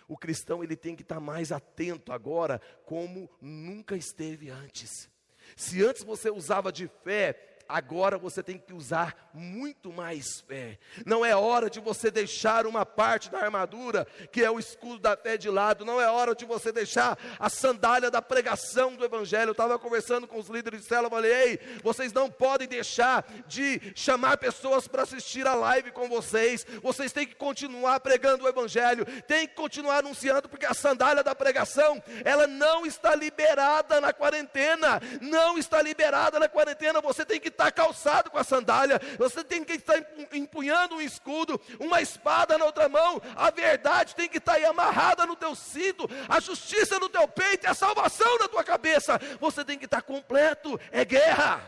O 0.07 0.17
cristão 0.17 0.63
ele 0.63 0.75
tem 0.75 0.95
que 0.95 1.03
estar 1.03 1.19
mais 1.19 1.51
atento 1.51 2.11
agora, 2.11 2.61
como 2.85 3.29
nunca 3.41 3.95
esteve 3.95 4.49
antes. 4.49 5.09
Se 5.55 5.83
antes 5.83 6.03
você 6.03 6.29
usava 6.29 6.71
de 6.71 6.87
fé 6.87 7.50
agora 7.71 8.17
você 8.17 8.43
tem 8.43 8.57
que 8.57 8.73
usar 8.73 9.29
muito 9.33 9.91
mais 9.91 10.41
fé. 10.41 10.77
Não 11.05 11.25
é 11.25 11.35
hora 11.35 11.69
de 11.69 11.79
você 11.79 12.11
deixar 12.11 12.65
uma 12.65 12.85
parte 12.85 13.29
da 13.29 13.39
armadura, 13.39 14.05
que 14.31 14.43
é 14.43 14.51
o 14.51 14.59
escudo 14.59 14.99
da 14.99 15.15
fé, 15.15 15.37
de 15.37 15.49
lado. 15.49 15.85
Não 15.85 15.99
é 15.99 16.09
hora 16.09 16.35
de 16.35 16.45
você 16.45 16.71
deixar 16.71 17.17
a 17.39 17.49
sandália 17.49 18.11
da 18.11 18.21
pregação 18.21 18.95
do 18.95 19.05
Evangelho. 19.05 19.49
Eu 19.49 19.53
estava 19.53 19.79
conversando 19.79 20.27
com 20.27 20.37
os 20.37 20.47
líderes 20.47 20.81
de 20.81 20.87
célula, 20.87 21.09
falei: 21.09 21.31
ei, 21.31 21.59
vocês 21.81 22.11
não 22.11 22.29
podem 22.29 22.67
deixar 22.67 23.25
de 23.47 23.81
chamar 23.95 24.37
pessoas 24.37 24.87
para 24.87 25.03
assistir 25.03 25.47
a 25.47 25.55
live 25.55 25.91
com 25.91 26.09
vocês. 26.09 26.65
Vocês 26.81 27.11
têm 27.11 27.25
que 27.25 27.35
continuar 27.35 27.99
pregando 27.99 28.43
o 28.43 28.49
Evangelho, 28.49 29.05
tem 29.23 29.47
que 29.47 29.55
continuar 29.55 29.99
anunciando, 29.99 30.49
porque 30.49 30.65
a 30.65 30.73
sandália 30.73 31.23
da 31.23 31.33
pregação, 31.33 32.03
ela 32.25 32.47
não 32.47 32.85
está 32.85 33.15
liberada 33.15 34.01
na 34.01 34.11
quarentena. 34.11 35.01
Não 35.21 35.57
está 35.57 35.81
liberada 35.81 36.39
na 36.39 36.49
quarentena. 36.49 37.01
Você 37.01 37.25
tem 37.25 37.39
que 37.39 37.49
estar 37.61 37.71
calçado 37.71 38.29
com 38.29 38.37
a 38.37 38.43
sandália, 38.43 38.99
você 39.17 39.43
tem 39.43 39.63
que 39.63 39.73
estar 39.73 39.97
empunhando 40.33 40.95
um 40.95 41.01
escudo, 41.01 41.59
uma 41.79 42.01
espada 42.01 42.57
na 42.57 42.65
outra 42.65 42.89
mão. 42.89 43.21
A 43.35 43.49
verdade 43.49 44.15
tem 44.15 44.27
que 44.27 44.37
estar 44.37 44.53
aí 44.53 44.65
amarrada 44.65 45.25
no 45.25 45.35
teu 45.35 45.55
cinto, 45.55 46.09
a 46.27 46.39
justiça 46.39 46.99
no 46.99 47.07
teu 47.07 47.27
peito 47.27 47.61
a 47.67 47.73
salvação 47.73 48.37
na 48.39 48.47
tua 48.47 48.63
cabeça. 48.63 49.19
Você 49.39 49.63
tem 49.63 49.77
que 49.77 49.85
estar 49.85 50.01
completo. 50.01 50.79
É 50.91 51.03
guerra. 51.03 51.61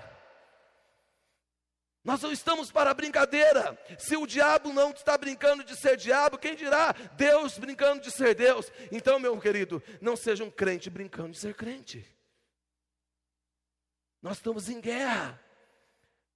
Nós 2.03 2.21
não 2.21 2.31
estamos 2.31 2.69
para 2.69 2.93
brincadeira. 2.93 3.79
Se 3.97 4.17
o 4.17 4.27
diabo 4.27 4.73
não 4.73 4.91
está 4.91 5.17
brincando 5.17 5.63
de 5.63 5.75
ser 5.75 5.95
diabo, 5.95 6.37
quem 6.37 6.55
dirá 6.55 6.93
Deus 7.15 7.57
brincando 7.57 8.01
de 8.01 8.11
ser 8.11 8.35
Deus? 8.35 8.71
Então, 8.91 9.19
meu 9.19 9.39
querido, 9.39 9.81
não 10.01 10.15
seja 10.15 10.43
um 10.43 10.51
crente 10.51 10.89
brincando 10.89 11.31
de 11.31 11.37
ser 11.37 11.53
crente. 11.53 12.05
Nós 14.21 14.37
estamos 14.37 14.69
em 14.69 14.81
guerra. 14.81 15.39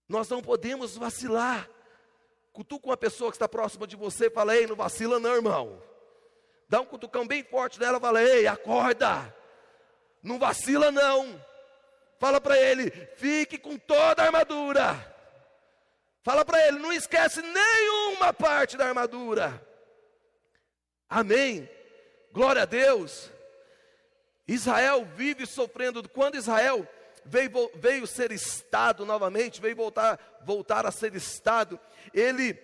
Nós 0.07 0.29
não 0.29 0.41
podemos 0.41 0.95
vacilar. 0.95 1.69
Cutuca 2.53 2.87
uma 2.87 2.97
pessoa 2.97 3.29
que 3.29 3.35
está 3.35 3.47
próxima 3.47 3.85
de 3.85 3.95
você 3.95 4.27
e 4.27 4.31
fala: 4.31 4.55
Ei, 4.55 4.65
não 4.65 4.75
vacila, 4.75 5.19
não, 5.19 5.35
irmão. 5.35 5.81
Dá 6.69 6.81
um 6.81 6.85
cutucão 6.85 7.27
bem 7.27 7.43
forte 7.43 7.79
nela 7.79 7.97
e 7.97 8.01
fala: 8.01 8.23
Ei, 8.23 8.47
acorda. 8.47 9.35
Não 10.23 10.39
vacila, 10.39 10.91
não. 10.91 11.43
Fala 12.19 12.41
para 12.41 12.57
ele: 12.57 12.89
Fique 13.17 13.57
com 13.57 13.77
toda 13.77 14.23
a 14.23 14.25
armadura. 14.25 15.15
Fala 16.23 16.43
para 16.43 16.65
ele: 16.67 16.79
Não 16.79 16.91
esquece 16.91 17.41
nenhuma 17.41 18.33
parte 18.33 18.75
da 18.75 18.87
armadura. 18.87 19.65
Amém. 21.09 21.69
Glória 22.31 22.63
a 22.63 22.65
Deus. 22.65 23.31
Israel 24.47 25.05
vive 25.15 25.45
sofrendo. 25.45 26.07
Quando 26.09 26.35
Israel 26.35 26.87
veio, 27.27 27.71
veio 27.75 28.07
ser 28.07 28.31
Estado 28.31 29.05
novamente, 29.05 29.61
veio 29.61 29.75
voltar, 29.75 30.19
voltar 30.45 30.85
a 30.85 30.91
ser 30.91 31.15
Estado. 31.15 31.79
Ele 32.13 32.57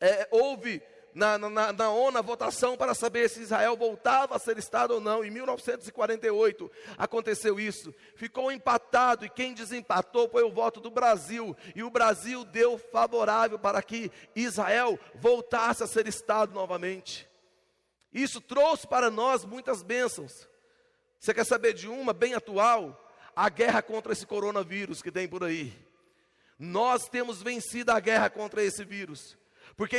é, 0.00 0.28
houve 0.30 0.82
na, 1.14 1.38
na, 1.38 1.72
na 1.72 1.90
ONU 1.90 2.18
a 2.18 2.22
votação 2.22 2.76
para 2.76 2.94
saber 2.94 3.28
se 3.28 3.40
Israel 3.40 3.76
voltava 3.76 4.36
a 4.36 4.38
ser 4.38 4.58
Estado 4.58 4.94
ou 4.94 5.00
não. 5.00 5.24
Em 5.24 5.30
1948 5.30 6.70
aconteceu 6.96 7.58
isso. 7.58 7.94
Ficou 8.14 8.50
empatado 8.50 9.24
e 9.24 9.30
quem 9.30 9.54
desempatou 9.54 10.28
foi 10.28 10.42
o 10.42 10.52
voto 10.52 10.80
do 10.80 10.90
Brasil. 10.90 11.56
E 11.74 11.82
o 11.82 11.90
Brasil 11.90 12.44
deu 12.44 12.78
favorável 12.78 13.58
para 13.58 13.82
que 13.82 14.10
Israel 14.34 14.98
voltasse 15.14 15.82
a 15.82 15.86
ser 15.86 16.06
Estado 16.06 16.52
novamente. 16.52 17.28
Isso 18.12 18.40
trouxe 18.40 18.86
para 18.86 19.10
nós 19.10 19.44
muitas 19.44 19.82
bênçãos. 19.82 20.48
Você 21.18 21.34
quer 21.34 21.44
saber 21.44 21.74
de 21.74 21.86
uma 21.86 22.12
bem 22.12 22.34
atual? 22.34 23.09
A 23.34 23.48
guerra 23.48 23.82
contra 23.82 24.12
esse 24.12 24.26
coronavírus 24.26 25.02
que 25.02 25.10
tem 25.10 25.28
por 25.28 25.44
aí. 25.44 25.72
Nós 26.58 27.08
temos 27.08 27.42
vencido 27.42 27.90
a 27.90 28.00
guerra 28.00 28.28
contra 28.28 28.62
esse 28.62 28.84
vírus. 28.84 29.38
Porque 29.76 29.96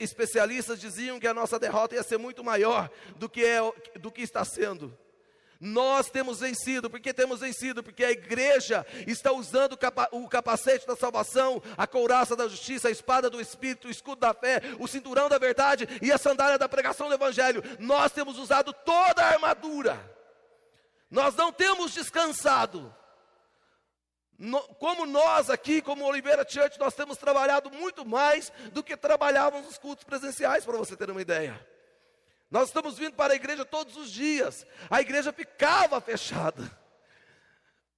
especialistas 0.00 0.80
diziam 0.80 1.20
que 1.20 1.26
a 1.28 1.34
nossa 1.34 1.58
derrota 1.58 1.94
ia 1.94 2.02
ser 2.02 2.18
muito 2.18 2.42
maior 2.42 2.90
do 3.16 3.28
que, 3.28 3.44
é, 3.44 3.60
do 4.00 4.10
que 4.10 4.22
está 4.22 4.44
sendo. 4.44 4.96
Nós 5.60 6.10
temos 6.10 6.40
vencido, 6.40 6.88
porque 6.88 7.12
temos 7.12 7.40
vencido, 7.40 7.82
porque 7.82 8.02
a 8.02 8.10
igreja 8.10 8.84
está 9.06 9.30
usando 9.30 9.78
o 10.10 10.26
capacete 10.26 10.86
da 10.86 10.96
salvação, 10.96 11.62
a 11.76 11.86
couraça 11.86 12.34
da 12.34 12.48
justiça, 12.48 12.88
a 12.88 12.90
espada 12.90 13.28
do 13.28 13.40
Espírito, 13.40 13.86
o 13.86 13.90
escudo 13.90 14.22
da 14.22 14.32
fé, 14.32 14.62
o 14.78 14.88
cinturão 14.88 15.28
da 15.28 15.38
verdade 15.38 15.86
e 16.00 16.10
a 16.10 16.16
sandália 16.16 16.58
da 16.58 16.68
pregação 16.68 17.08
do 17.08 17.14
Evangelho. 17.14 17.62
Nós 17.78 18.10
temos 18.10 18.38
usado 18.38 18.72
toda 18.72 19.22
a 19.22 19.34
armadura 19.34 20.18
nós 21.10 21.34
não 21.34 21.52
temos 21.52 21.92
descansado. 21.92 22.94
No, 24.38 24.62
como 24.76 25.04
nós 25.04 25.50
aqui, 25.50 25.82
como 25.82 26.06
Oliveira 26.06 26.46
Church, 26.48 26.78
nós 26.78 26.94
temos 26.94 27.18
trabalhado 27.18 27.70
muito 27.70 28.06
mais 28.06 28.50
do 28.72 28.82
que 28.82 28.96
trabalhávamos 28.96 29.66
nos 29.66 29.78
cultos 29.78 30.04
presenciais, 30.04 30.64
para 30.64 30.78
você 30.78 30.96
ter 30.96 31.10
uma 31.10 31.20
ideia. 31.20 31.60
Nós 32.50 32.68
estamos 32.68 32.96
vindo 32.96 33.14
para 33.14 33.34
a 33.34 33.36
igreja 33.36 33.64
todos 33.64 33.96
os 33.96 34.10
dias. 34.10 34.66
A 34.88 35.00
igreja 35.00 35.32
ficava 35.32 36.00
fechada. 36.00 36.70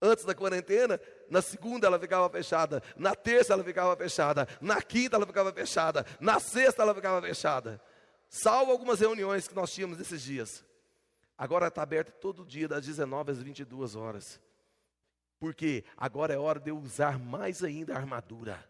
Antes 0.00 0.24
da 0.24 0.34
quarentena, 0.34 1.00
na 1.30 1.40
segunda 1.40 1.86
ela 1.86 1.98
ficava 1.98 2.28
fechada, 2.28 2.82
na 2.96 3.14
terça 3.14 3.52
ela 3.52 3.62
ficava 3.62 3.96
fechada, 3.96 4.48
na 4.60 4.82
quinta 4.82 5.14
ela 5.14 5.24
ficava 5.24 5.52
fechada, 5.52 6.04
na 6.18 6.40
sexta 6.40 6.82
ela 6.82 6.92
ficava 6.92 7.22
fechada. 7.22 7.80
Salvo 8.28 8.72
algumas 8.72 8.98
reuniões 8.98 9.46
que 9.46 9.54
nós 9.54 9.72
tínhamos 9.72 10.00
esses 10.00 10.20
dias. 10.20 10.64
Agora 11.36 11.68
está 11.68 11.82
aberto 11.82 12.12
todo 12.12 12.44
dia, 12.44 12.68
das 12.68 12.86
19 12.86 13.32
às 13.32 13.42
22 13.42 13.96
horas. 13.96 14.40
Porque 15.38 15.84
agora 15.96 16.32
é 16.32 16.38
hora 16.38 16.60
de 16.60 16.70
eu 16.70 16.78
usar 16.78 17.18
mais 17.18 17.64
ainda 17.64 17.94
a 17.94 17.96
armadura. 17.96 18.64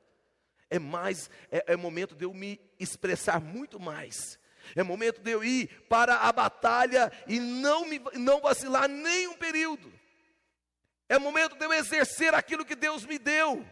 É 0.71 0.79
mais, 0.79 1.29
é, 1.51 1.73
é 1.73 1.77
momento 1.77 2.15
de 2.15 2.25
eu 2.25 2.33
me 2.33 2.59
expressar 2.81 3.41
muito 3.41 3.79
mais. 3.79 4.39
É 4.75 4.83
momento 4.83 5.21
de 5.21 5.31
eu 5.31 5.45
ir 5.45 5.69
para 5.89 6.17
a 6.17 6.33
batalha 6.33 7.13
e 7.27 7.39
não, 7.39 7.85
me, 7.87 8.01
não 8.15 8.41
vacilar 8.41 8.89
nenhum 8.89 9.37
período. 9.37 9.93
É 11.09 11.19
momento 11.19 11.57
de 11.57 11.65
eu 11.65 11.73
exercer 11.75 12.35
aquilo 12.35 12.65
que 12.65 12.75
Deus 12.75 13.05
me 13.05 13.19
deu. 13.19 13.67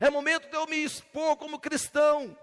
É 0.00 0.08
momento 0.08 0.48
de 0.48 0.56
eu 0.56 0.66
me 0.66 0.82
expor 0.82 1.36
como 1.36 1.58
cristão. 1.58 2.36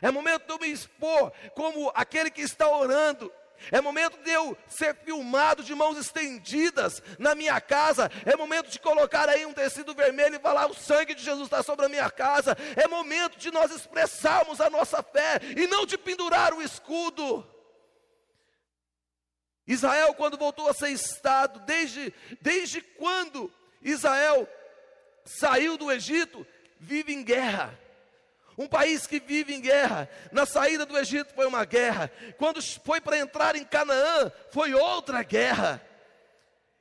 É 0.00 0.10
momento 0.10 0.46
de 0.46 0.52
eu 0.52 0.58
me 0.58 0.68
expor 0.68 1.32
como 1.54 1.90
aquele 1.94 2.30
que 2.30 2.42
está 2.42 2.68
orando. 2.68 3.32
É 3.70 3.80
momento 3.80 4.16
de 4.22 4.30
eu 4.30 4.56
ser 4.68 4.94
filmado 4.94 5.62
de 5.62 5.74
mãos 5.74 5.98
estendidas 5.98 7.02
na 7.18 7.34
minha 7.34 7.60
casa. 7.60 8.10
É 8.24 8.36
momento 8.36 8.68
de 8.70 8.78
colocar 8.78 9.28
aí 9.28 9.44
um 9.44 9.52
tecido 9.52 9.94
vermelho 9.94 10.36
e 10.36 10.40
falar: 10.40 10.66
o 10.70 10.74
sangue 10.74 11.14
de 11.14 11.22
Jesus 11.22 11.46
está 11.46 11.62
sobre 11.62 11.86
a 11.86 11.88
minha 11.88 12.10
casa. 12.10 12.56
É 12.76 12.86
momento 12.86 13.38
de 13.38 13.50
nós 13.50 13.70
expressarmos 13.70 14.60
a 14.60 14.70
nossa 14.70 15.02
fé 15.02 15.40
e 15.56 15.66
não 15.66 15.84
de 15.84 15.98
pendurar 15.98 16.54
o 16.54 16.62
escudo. 16.62 17.46
Israel, 19.66 20.14
quando 20.14 20.36
voltou 20.36 20.68
a 20.68 20.74
ser 20.74 20.90
Estado, 20.90 21.60
desde, 21.60 22.12
desde 22.40 22.80
quando 22.80 23.52
Israel 23.80 24.48
saiu 25.24 25.76
do 25.76 25.92
Egito, 25.92 26.44
vive 26.78 27.12
em 27.12 27.22
guerra. 27.22 27.78
Um 28.60 28.68
país 28.68 29.06
que 29.06 29.18
vive 29.18 29.54
em 29.54 29.60
guerra. 29.62 30.06
Na 30.30 30.44
saída 30.44 30.84
do 30.84 30.98
Egito 30.98 31.32
foi 31.34 31.46
uma 31.46 31.64
guerra. 31.64 32.12
Quando 32.36 32.60
foi 32.84 33.00
para 33.00 33.16
entrar 33.16 33.56
em 33.56 33.64
Canaã, 33.64 34.30
foi 34.50 34.74
outra 34.74 35.22
guerra. 35.22 35.80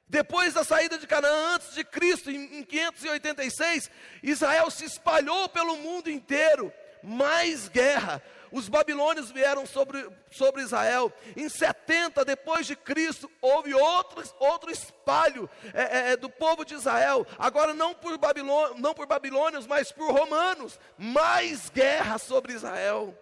Depois 0.05 0.53
da 0.53 0.65
saída 0.65 0.97
de 0.97 1.07
Canaã, 1.07 1.55
antes 1.55 1.73
de 1.73 1.85
Cristo, 1.85 2.29
em 2.29 2.63
586, 2.65 3.89
Israel 4.21 4.69
se 4.69 4.83
espalhou 4.83 5.47
pelo 5.47 5.77
mundo 5.77 6.09
inteiro. 6.09 6.69
Mais 7.01 7.69
guerra 7.69 8.21
os 8.51 8.67
babilônios 8.67 9.31
vieram 9.31 9.65
sobre, 9.65 10.09
sobre 10.31 10.61
Israel. 10.61 11.11
Em 11.35 11.47
70 11.47 12.25
depois 12.25 12.65
de 12.65 12.75
Cristo, 12.75 13.29
houve 13.41 13.73
outro, 13.73 14.23
outro 14.39 14.71
espalho 14.71 15.49
é, 15.73 15.81
é, 15.81 16.11
é, 16.11 16.17
do 16.17 16.29
povo 16.29 16.65
de 16.65 16.73
Israel. 16.73 17.25
Agora 17.37 17.73
não 17.73 17.93
por, 17.93 18.17
Babilô, 18.17 18.75
não 18.75 18.93
por 18.93 19.05
babilônios, 19.05 19.67
mas 19.67 19.91
por 19.91 20.11
romanos. 20.11 20.79
Mais 20.97 21.69
guerra 21.69 22.17
sobre 22.17 22.53
Israel. 22.53 23.17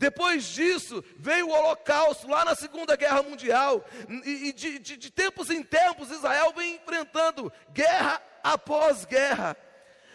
Depois 0.00 0.46
disso, 0.46 1.04
veio 1.18 1.48
o 1.48 1.52
Holocausto, 1.52 2.26
lá 2.26 2.42
na 2.42 2.54
Segunda 2.54 2.96
Guerra 2.96 3.22
Mundial, 3.22 3.84
e, 4.24 4.50
de, 4.50 4.78
de, 4.78 4.96
de 4.96 5.10
tempos 5.10 5.50
em 5.50 5.62
tempos, 5.62 6.10
Israel 6.10 6.54
vem 6.56 6.76
enfrentando 6.76 7.52
guerra 7.70 8.22
após 8.42 9.04
guerra. 9.04 9.54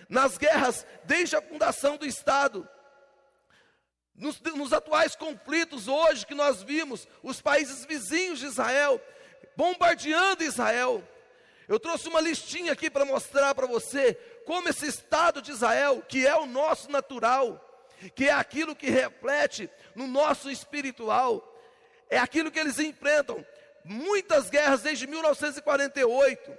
Nas 0.10 0.39
guerras, 0.39 0.88
desde 1.03 1.36
a 1.36 1.41
fundação 1.41 1.97
do 1.97 2.05
Estado, 2.05 2.67
nos, 4.17 4.39
nos, 4.39 4.71
atuais 4.71 5.15
conflitos 5.15 5.88
hoje 5.88 6.25
que 6.25 6.34
nós 6.34 6.63
vimos, 6.63 7.08
os 7.21 7.41
países 7.41 7.86
vizinhos 7.86 8.39
de 8.39 8.45
Israel, 8.45 9.01
bombardeando 9.56 10.43
Israel. 10.43 11.04
Eu 11.67 11.80
trouxe 11.80 12.08
uma 12.08 12.21
listinha 12.21 12.73
aqui 12.73 12.89
para 12.89 13.06
mostrar 13.06 13.54
para 13.56 13.67
você 13.67 14.13
como 14.45 14.69
esse 14.69 14.88
Estado 14.88 15.41
de 15.41 15.51
Israel, 15.51 16.04
que 16.08 16.25
é 16.25 16.36
o 16.36 16.45
nosso 16.45 16.89
natural, 16.89 17.62
que 18.13 18.30
é 18.30 18.32
aquilo 18.32 18.75
que 18.75 18.89
reflete 18.89 19.69
no 19.95 20.08
nosso 20.08 20.49
espiritual, 20.49 21.54
é 22.10 22.17
aquilo 22.17 22.51
que 22.51 22.60
eles 22.60 22.80
enfrentam. 22.80 23.45
Muitas 23.84 24.49
guerras 24.49 24.82
desde 24.82 25.08
1948. 25.08 26.58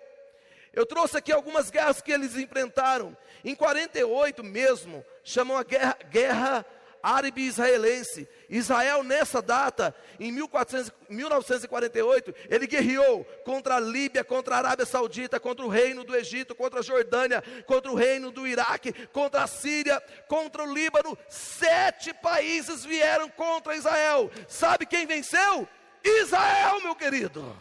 Eu 0.73 0.85
trouxe 0.85 1.17
aqui 1.17 1.33
algumas 1.33 1.71
guerras 1.71 2.03
que 2.03 2.13
eles 2.13 2.37
enfrentaram. 2.37 3.17
Em 3.45 3.55
48 3.55 4.45
mesmo, 4.45 5.05
chamam 5.25 5.57
a 5.57 5.63
guerra, 5.63 5.97
guerra 6.11 6.67
árabe-israelense. 7.07 8.29
Israel, 8.51 9.05
nessa 9.05 9.41
data, 9.41 9.95
em 10.19 10.33
1400, 10.33 10.93
1948, 11.09 12.35
ele 12.51 12.67
guerreou 12.67 13.25
contra 13.45 13.77
a 13.77 13.81
Líbia, 13.81 14.25
contra 14.25 14.57
a 14.57 14.59
Arábia 14.59 14.85
Saudita, 14.85 15.39
contra 15.39 15.65
o 15.65 15.69
reino 15.69 16.03
do 16.03 16.17
Egito, 16.17 16.55
contra 16.55 16.81
a 16.81 16.83
Jordânia, 16.83 17.43
contra 17.65 17.93
o 17.93 17.95
reino 17.95 18.33
do 18.33 18.47
Iraque, 18.47 18.93
contra 19.09 19.45
a 19.45 19.47
Síria, 19.47 20.03
contra 20.27 20.65
o 20.65 20.73
Líbano. 20.73 21.17
Sete 21.29 22.13
países 22.13 22.85
vieram 22.85 23.29
contra 23.29 23.77
Israel. 23.77 24.29
Sabe 24.49 24.85
quem 24.85 25.07
venceu? 25.07 25.69
Israel, 26.03 26.81
meu 26.83 26.97
querido. 26.97 27.57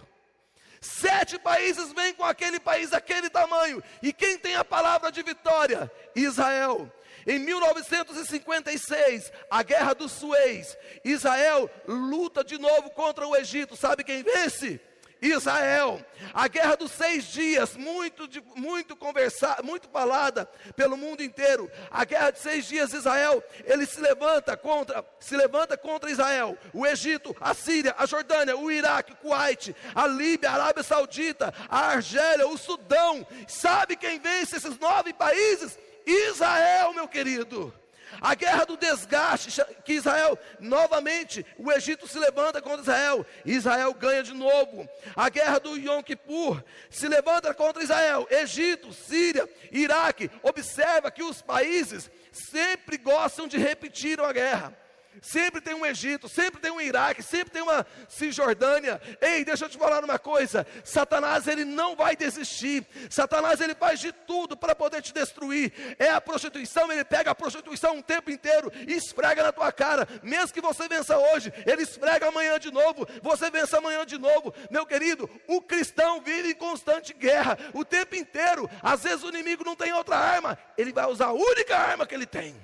Sete 0.81 1.39
países 1.39 1.91
vêm 1.93 2.13
com 2.13 2.23
aquele 2.23 2.59
país 2.59 2.91
daquele 2.91 3.29
tamanho. 3.29 3.81
E 4.03 4.13
quem 4.13 4.37
tem 4.37 4.55
a 4.55 4.63
palavra 4.63 5.11
de 5.11 5.23
vitória? 5.23 5.91
Israel. 6.15 6.91
Em 7.27 7.39
1956, 7.39 9.31
a 9.49 9.63
guerra 9.63 9.95
do 9.95 10.07
Suez, 10.07 10.77
Israel 11.03 11.69
luta 11.87 12.43
de 12.43 12.57
novo 12.57 12.91
contra 12.91 13.27
o 13.27 13.35
Egito. 13.35 13.75
Sabe 13.75 14.03
quem 14.03 14.21
vence? 14.21 14.79
Israel. 15.21 16.03
A 16.33 16.47
guerra 16.47 16.75
dos 16.75 16.91
seis 16.91 17.25
dias, 17.25 17.75
muito, 17.75 18.27
muito 18.55 18.95
conversada, 18.95 19.63
muito 19.63 19.87
falada 19.89 20.45
pelo 20.75 20.97
mundo 20.97 21.23
inteiro. 21.23 21.69
A 21.89 22.05
guerra 22.05 22.31
de 22.31 22.39
seis 22.39 22.65
dias, 22.65 22.93
Israel, 22.93 23.43
ele 23.65 23.85
se 23.85 23.99
levanta 23.99 24.55
contra, 24.57 25.05
se 25.19 25.35
levanta 25.35 25.77
contra 25.77 26.09
Israel, 26.09 26.57
o 26.73 26.85
Egito, 26.85 27.35
a 27.39 27.53
Síria, 27.53 27.95
a 27.97 28.05
Jordânia, 28.05 28.57
o 28.57 28.71
Iraque, 28.71 29.13
o 29.13 29.17
Kuwait, 29.17 29.75
a 29.93 30.07
Líbia, 30.07 30.51
a 30.51 30.53
Arábia 30.53 30.83
Saudita, 30.83 31.53
a 31.69 31.87
Argélia, 31.91 32.47
o 32.47 32.57
Sudão. 32.57 33.25
Sabe 33.47 33.95
quem 33.95 34.19
vence 34.19 34.57
esses 34.57 34.77
nove 34.79 35.13
países? 35.13 35.77
Israel, 36.05 36.93
meu 36.93 37.07
querido. 37.07 37.73
A 38.21 38.35
guerra 38.35 38.65
do 38.65 38.77
desgaste, 38.77 39.61
que 39.83 39.93
Israel, 39.93 40.37
novamente, 40.59 41.45
o 41.57 41.71
Egito 41.71 42.07
se 42.07 42.17
levanta 42.19 42.61
contra 42.61 42.81
Israel, 42.81 43.25
Israel 43.45 43.93
ganha 43.93 44.23
de 44.23 44.33
novo. 44.33 44.87
A 45.15 45.29
guerra 45.29 45.59
do 45.59 45.77
Yom 45.77 46.01
Kippur 46.01 46.63
se 46.89 47.07
levanta 47.07 47.53
contra 47.53 47.83
Israel, 47.83 48.27
Egito, 48.29 48.93
Síria, 48.93 49.47
Iraque. 49.71 50.29
Observa 50.43 51.11
que 51.11 51.23
os 51.23 51.41
países 51.41 52.09
sempre 52.31 52.97
gostam 52.97 53.47
de 53.47 53.57
repetir 53.57 54.19
a 54.19 54.31
guerra. 54.31 54.84
Sempre 55.21 55.61
tem 55.61 55.73
um 55.73 55.85
Egito, 55.85 56.27
sempre 56.27 56.59
tem 56.59 56.71
um 56.71 56.81
Iraque, 56.81 57.23
sempre 57.23 57.51
tem 57.51 57.61
uma 57.61 57.85
Cisjordânia. 58.07 59.01
Ei, 59.21 59.45
deixa 59.45 59.65
eu 59.65 59.69
te 59.69 59.77
falar 59.77 60.03
uma 60.03 60.19
coisa: 60.19 60.65
Satanás 60.83 61.47
ele 61.47 61.65
não 61.65 61.95
vai 61.95 62.15
desistir. 62.15 62.85
Satanás 63.09 63.61
ele 63.61 63.75
faz 63.75 63.99
de 63.99 64.11
tudo 64.11 64.57
para 64.57 64.75
poder 64.75 65.01
te 65.01 65.13
destruir. 65.13 65.73
É 65.97 66.09
a 66.09 66.21
prostituição, 66.21 66.91
ele 66.91 67.03
pega 67.03 67.31
a 67.31 67.35
prostituição 67.35 67.97
um 67.97 68.01
tempo 68.01 68.31
inteiro 68.31 68.71
e 68.87 68.93
esfrega 68.93 69.43
na 69.43 69.51
tua 69.51 69.71
cara. 69.71 70.07
Mesmo 70.21 70.53
que 70.53 70.61
você 70.61 70.87
vença 70.87 71.17
hoje, 71.17 71.51
ele 71.65 71.83
esfrega 71.83 72.27
amanhã 72.27 72.59
de 72.59 72.71
novo. 72.71 73.07
Você 73.21 73.49
vença 73.49 73.77
amanhã 73.77 74.05
de 74.05 74.17
novo. 74.17 74.53
Meu 74.69 74.85
querido, 74.85 75.29
o 75.47 75.61
cristão 75.61 76.21
vive 76.21 76.51
em 76.51 76.55
constante 76.55 77.13
guerra 77.13 77.57
o 77.73 77.85
tempo 77.85 78.15
inteiro. 78.15 78.69
Às 78.81 79.03
vezes 79.03 79.23
o 79.23 79.29
inimigo 79.29 79.63
não 79.63 79.75
tem 79.75 79.93
outra 79.93 80.17
arma, 80.17 80.57
ele 80.77 80.91
vai 80.91 81.05
usar 81.05 81.27
a 81.27 81.33
única 81.33 81.77
arma 81.77 82.05
que 82.05 82.15
ele 82.15 82.25
tem. 82.25 82.55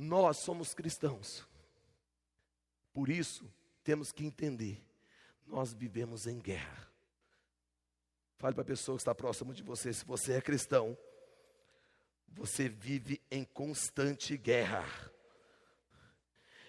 Nós 0.00 0.36
somos 0.36 0.74
cristãos. 0.74 1.44
Por 2.92 3.08
isso, 3.08 3.52
temos 3.82 4.12
que 4.12 4.24
entender: 4.24 4.80
nós 5.44 5.72
vivemos 5.72 6.28
em 6.28 6.38
guerra. 6.38 6.88
Fale 8.36 8.54
para 8.54 8.62
a 8.62 8.66
pessoa 8.66 8.96
que 8.96 9.00
está 9.00 9.12
próxima 9.12 9.52
de 9.52 9.64
você: 9.64 9.92
se 9.92 10.04
você 10.04 10.34
é 10.34 10.40
cristão, 10.40 10.96
você 12.28 12.68
vive 12.68 13.20
em 13.28 13.42
constante 13.42 14.36
guerra. 14.36 15.07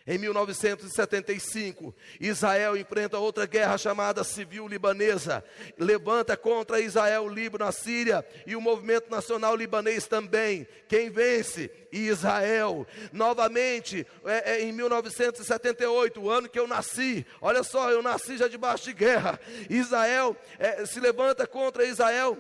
Em 0.09 0.17
1975, 0.17 1.93
Israel 2.19 2.75
enfrenta 2.75 3.19
outra 3.19 3.45
guerra 3.45 3.77
chamada 3.77 4.23
civil 4.23 4.67
libanesa. 4.67 5.43
Levanta 5.77 6.35
contra 6.35 6.79
Israel 6.79 7.25
o 7.25 7.29
Líbano, 7.29 7.63
a 7.63 7.71
Síria 7.71 8.25
e 8.47 8.55
o 8.55 8.61
movimento 8.61 9.11
nacional 9.11 9.55
libanês 9.55 10.07
também. 10.07 10.67
Quem 10.87 11.11
vence? 11.11 11.69
Israel. 11.91 12.87
Novamente, 13.13 14.07
é, 14.25 14.53
é, 14.53 14.61
em 14.63 14.71
1978, 14.71 16.19
o 16.19 16.27
ano 16.27 16.49
que 16.49 16.57
eu 16.57 16.67
nasci. 16.67 17.23
Olha 17.39 17.61
só, 17.61 17.91
eu 17.91 18.01
nasci 18.01 18.35
já 18.35 18.47
debaixo 18.47 18.85
de 18.85 18.93
guerra. 18.93 19.39
Israel 19.69 20.35
é, 20.57 20.87
se 20.87 20.99
levanta 20.99 21.45
contra 21.45 21.85
Israel 21.85 22.35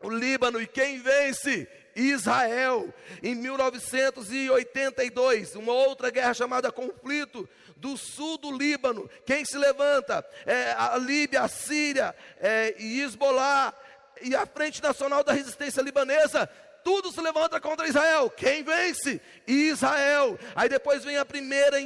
o 0.00 0.08
Líbano 0.08 0.62
e 0.62 0.68
quem 0.68 1.00
vence? 1.00 1.66
Israel. 1.94 2.92
Em 3.22 3.34
1982, 3.34 5.54
uma 5.54 5.72
outra 5.72 6.10
guerra 6.10 6.34
chamada 6.34 6.72
Conflito 6.72 7.48
do 7.76 7.96
Sul 7.96 8.38
do 8.38 8.56
Líbano. 8.56 9.08
Quem 9.26 9.44
se 9.44 9.58
levanta? 9.58 10.24
É 10.46 10.72
a 10.72 10.96
Líbia, 10.96 11.42
a 11.42 11.48
Síria 11.48 12.14
é, 12.40 12.74
e 12.78 13.00
Hezbollah. 13.00 13.74
E 14.20 14.36
a 14.36 14.46
Frente 14.46 14.82
Nacional 14.82 15.24
da 15.24 15.32
Resistência 15.32 15.82
Libanesa 15.82 16.48
tudo 16.84 17.12
se 17.12 17.20
levanta 17.20 17.60
contra 17.60 17.86
Israel. 17.86 18.30
Quem 18.30 18.62
vence? 18.62 19.20
Israel. 19.46 20.38
Aí 20.54 20.68
depois 20.68 21.04
vem 21.04 21.16
a 21.16 21.24
primeira 21.24 21.78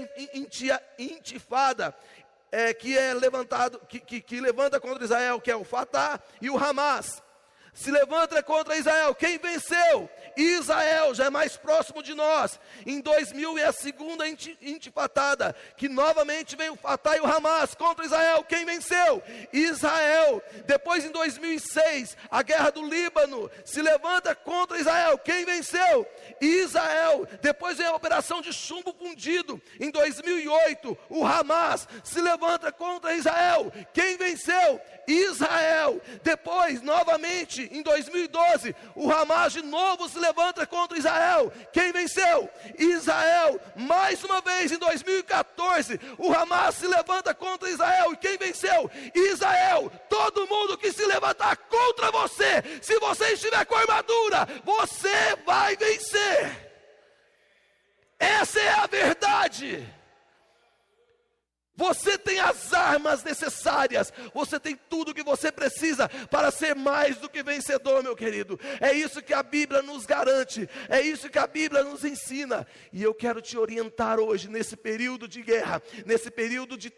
intifada, 0.99 1.95
é, 2.51 2.73
que 2.73 2.97
é 2.97 3.12
levantado, 3.12 3.81
que, 3.88 4.01
que, 4.01 4.21
que, 4.21 4.40
levanta 4.40 4.81
contra 4.81 5.05
Israel, 5.05 5.40
que 5.40 5.51
é 5.51 5.57
o 5.57 5.64
Fatah 5.64 6.21
e 6.40 6.49
o 6.49 6.57
Hamas 6.57 7.23
se 7.77 7.91
levanta 7.91 8.43
contra 8.43 8.77
Israel. 8.77 9.15
Quem 9.15 9.39
venceu? 9.39 10.11
Israel, 10.35 11.15
já 11.15 11.27
é 11.27 11.31
mais 11.31 11.57
próximo 11.57 12.03
de 12.03 12.15
nós. 12.15 12.59
Em 12.87 13.01
2000 13.01 13.59
é 13.59 13.65
a 13.65 13.73
segunda 13.73 14.25
intifatada, 14.27 15.55
que 15.77 15.89
novamente 15.89 16.57
veio 16.57 16.73
o 16.73 16.77
Fatah 16.77 17.17
e 17.17 17.21
o 17.21 17.27
Hamas 17.27 17.75
contra 17.75 18.05
Israel. 18.05 18.43
Quem 18.45 18.65
venceu? 18.65 19.23
Israel. 19.53 20.43
Depois 20.67 21.05
em 21.05 21.11
2006, 21.11 22.17
a 22.31 22.43
guerra 22.43 22.71
do 22.71 22.87
Líbano 22.87 23.51
se 23.65 23.83
levanta 23.83 24.35
contra 24.35 24.79
Israel. 24.79 25.19
Quem 25.19 25.45
venceu? 25.45 26.07
Israel. 26.41 27.29
Depois 27.43 27.77
vem 27.77 27.87
a 27.87 27.95
operação 27.95 28.41
de 28.41 28.53
chumbo 28.55 28.95
fundido. 28.95 29.61
Em 29.79 29.91
2008, 29.91 30.97
o 31.11 31.27
Hamas 31.27 31.87
se 32.03 32.21
levanta 32.23 32.73
contra 32.73 33.15
Israel. 33.15 33.71
Quem 33.93 34.17
venceu? 34.17 34.81
Israel. 35.07 36.01
Depois, 36.23 36.81
novamente, 36.83 37.66
em 37.71 37.83
2012, 37.83 38.75
o 38.95 39.11
Hamas 39.11 39.53
de 39.53 39.63
novo 39.63 40.09
se 40.09 40.19
levanta 40.19 40.67
contra 40.67 40.99
Israel. 40.99 41.53
Quem 41.73 41.93
venceu? 41.93 42.51
Israel. 42.79 43.61
Mais 43.75 44.23
uma 44.25 44.41
vez, 44.41 44.73
em 44.73 44.79
2014, 44.79 46.01
o 46.19 46.33
Hamas 46.33 46.77
se 46.77 46.87
levanta 46.87 47.35
contra 47.35 47.71
Israel. 47.71 48.13
E 48.13 48.17
quem 48.17 48.37
venceu? 48.37 48.91
Israel. 49.15 49.91
Todo 50.09 50.47
mundo 50.47 50.79
que 50.79 50.93
se 50.93 51.05
levantar 51.07 51.57
contra 51.57 52.11
você, 52.11 52.63
se 52.83 52.99
você 52.99 53.33
estiver 53.33 53.65
com 53.65 53.75
armadura, 53.75 54.47
você 54.65 55.37
vai 55.45 55.77
vencer. 55.77 56.67
Essa 58.19 58.61
é 58.61 58.71
a 58.71 58.87
verdade. 58.87 59.96
Você 61.77 62.17
tem 62.17 62.41
as 62.41 62.73
armas 62.73 63.23
necessárias, 63.23 64.11
você 64.33 64.59
tem 64.59 64.75
tudo 64.89 65.11
o 65.11 65.15
que 65.15 65.23
você 65.23 65.53
precisa 65.53 66.09
para 66.31 66.51
ser 66.51 66.75
mais 66.75 67.19
do 67.19 67.29
que 67.29 67.43
vencedor, 67.43 68.03
meu 68.03 68.17
querido. 68.17 68.59
É 68.81 68.93
isso 68.93 69.23
que 69.23 69.35
a 69.35 69.43
Bíblia 69.43 69.83
nos 69.83 70.07
garante, 70.07 70.69
é 70.89 71.03
isso 71.03 71.29
que 71.29 71.39
a 71.39 71.47
Bíblia 71.47 71.85
nos 71.85 72.03
ensina. 72.03 72.67
E 72.91 73.03
eu 73.03 73.12
quero 73.12 73.43
te 73.43 73.59
orientar 73.59 74.19
hoje, 74.19 74.49
nesse 74.49 74.75
período 74.75 75.29
de 75.29 75.43
guerra, 75.43 75.83
nesse 76.07 76.31
período 76.31 76.79
de, 76.79 76.91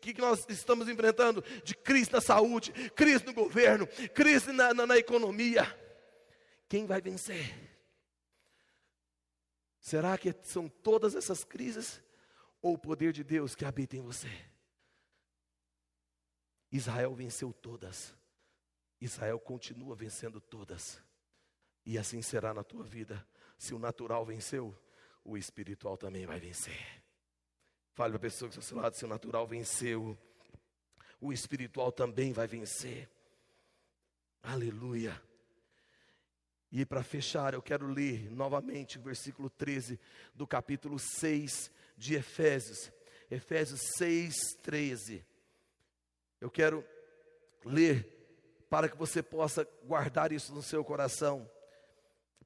que 0.00 0.20
nós 0.20 0.44
estamos 0.50 0.86
enfrentando 0.86 1.42
de 1.64 1.74
crise 1.74 2.12
na 2.12 2.20
saúde, 2.20 2.72
crise 2.94 3.24
no 3.24 3.32
governo, 3.32 3.86
crise 4.12 4.52
na, 4.52 4.74
na, 4.74 4.86
na 4.86 4.98
economia. 4.98 5.66
Quem 6.68 6.84
vai 6.84 7.00
vencer? 7.00 7.54
Será 9.80 10.18
que 10.18 10.34
são 10.42 10.68
todas 10.68 11.14
essas 11.14 11.42
crises? 11.42 12.02
Ou 12.66 12.74
o 12.74 12.78
poder 12.78 13.12
de 13.12 13.22
Deus 13.22 13.54
que 13.54 13.64
habita 13.64 13.96
em 13.96 14.00
você. 14.00 14.28
Israel 16.72 17.14
venceu 17.14 17.52
todas, 17.52 18.12
Israel 19.00 19.38
continua 19.38 19.94
vencendo 19.94 20.40
todas, 20.40 21.00
e 21.84 21.96
assim 21.96 22.20
será 22.22 22.52
na 22.52 22.64
tua 22.64 22.82
vida. 22.82 23.24
Se 23.56 23.72
o 23.72 23.78
natural 23.78 24.26
venceu, 24.26 24.76
o 25.24 25.38
espiritual 25.38 25.96
também 25.96 26.26
vai 26.26 26.40
vencer. 26.40 27.04
Fale 27.94 28.10
para 28.10 28.16
a 28.16 28.20
pessoa 28.20 28.48
que 28.48 28.58
está 28.58 28.66
ao 28.66 28.68
seu 28.68 28.78
lado: 28.78 28.96
se 28.96 29.04
o 29.04 29.08
natural 29.08 29.46
venceu, 29.46 30.18
o 31.20 31.32
espiritual 31.32 31.92
também 31.92 32.32
vai 32.32 32.48
vencer. 32.48 33.08
Aleluia. 34.42 35.22
E 36.72 36.84
para 36.84 37.04
fechar, 37.04 37.54
eu 37.54 37.62
quero 37.62 37.86
ler 37.86 38.28
novamente 38.28 38.98
o 38.98 39.02
versículo 39.02 39.48
13 39.48 40.00
do 40.34 40.48
capítulo 40.48 40.98
6 40.98 41.70
de 41.96 42.14
Efésios, 42.14 42.92
Efésios 43.30 43.80
6, 43.96 44.34
13. 44.62 45.24
Eu 46.40 46.50
quero 46.50 46.84
ler 47.64 48.12
para 48.68 48.88
que 48.88 48.96
você 48.96 49.22
possa 49.22 49.66
guardar 49.84 50.32
isso 50.32 50.54
no 50.54 50.62
seu 50.62 50.84
coração 50.84 51.50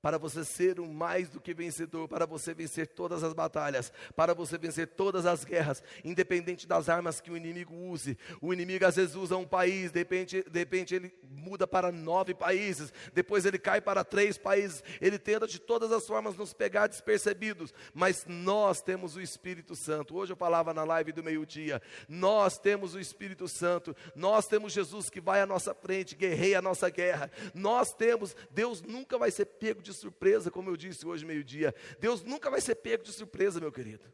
para 0.02 0.18
você 0.18 0.44
ser 0.44 0.80
um 0.80 0.92
mais 0.92 1.28
do 1.28 1.40
que 1.40 1.52
vencedor, 1.52 2.08
para 2.08 2.26
você 2.26 2.54
vencer 2.54 2.86
todas 2.86 3.22
as 3.22 3.32
batalhas, 3.32 3.92
para 4.16 4.34
você 4.34 4.56
vencer 4.56 4.88
todas 4.88 5.26
as 5.26 5.44
guerras, 5.44 5.82
independente 6.04 6.66
das 6.66 6.88
armas 6.88 7.20
que 7.20 7.30
o 7.30 7.36
inimigo 7.36 7.74
use. 7.74 8.16
O 8.40 8.52
inimigo 8.52 8.86
às 8.86 8.96
vezes 8.96 9.14
usa 9.14 9.36
um 9.36 9.46
país, 9.46 9.90
de 9.90 9.98
repente, 9.98 10.42
de 10.48 10.58
repente 10.58 10.94
ele 10.94 11.12
muda 11.28 11.66
para 11.66 11.92
nove 11.92 12.34
países, 12.34 12.92
depois 13.12 13.44
ele 13.44 13.58
cai 13.58 13.80
para 13.80 14.04
três 14.04 14.38
países, 14.38 14.82
ele 15.00 15.18
tenta 15.18 15.46
de 15.46 15.58
todas 15.58 15.92
as 15.92 16.06
formas 16.06 16.36
nos 16.36 16.52
pegar 16.52 16.86
despercebidos, 16.86 17.74
mas 17.92 18.24
nós 18.26 18.80
temos 18.80 19.16
o 19.16 19.20
Espírito 19.20 19.74
Santo. 19.74 20.16
Hoje 20.16 20.32
eu 20.32 20.36
falava 20.36 20.72
na 20.72 20.84
live 20.84 21.12
do 21.12 21.22
meio-dia, 21.22 21.82
nós 22.08 22.58
temos 22.58 22.94
o 22.94 23.00
Espírito 23.00 23.46
Santo, 23.48 23.94
nós 24.14 24.46
temos 24.46 24.72
Jesus 24.72 25.10
que 25.10 25.20
vai 25.20 25.40
à 25.40 25.46
nossa 25.46 25.74
frente, 25.74 26.16
guerreia 26.16 26.58
a 26.58 26.62
nossa 26.62 26.88
guerra, 26.88 27.30
nós 27.54 27.92
temos, 27.92 28.34
Deus 28.50 28.80
nunca 28.80 29.18
vai 29.18 29.30
ser 29.30 29.44
pego 29.46 29.82
de 29.82 29.89
de 29.90 29.96
surpresa, 29.96 30.50
como 30.50 30.70
eu 30.70 30.76
disse 30.76 31.06
hoje, 31.06 31.24
meio-dia. 31.24 31.74
Deus 31.98 32.22
nunca 32.22 32.50
vai 32.50 32.60
ser 32.60 32.76
pego 32.76 33.02
de 33.02 33.12
surpresa, 33.12 33.60
meu 33.60 33.72
querido. 33.72 34.12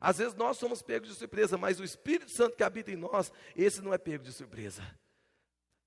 Às 0.00 0.18
vezes 0.18 0.34
nós 0.34 0.56
somos 0.56 0.80
pegos 0.80 1.10
de 1.10 1.14
surpresa, 1.14 1.58
mas 1.58 1.78
o 1.78 1.84
Espírito 1.84 2.30
Santo 2.30 2.56
que 2.56 2.62
habita 2.62 2.90
em 2.90 2.96
nós, 2.96 3.30
esse 3.54 3.82
não 3.82 3.92
é 3.92 3.98
pego 3.98 4.24
de 4.24 4.32
surpresa. 4.32 4.82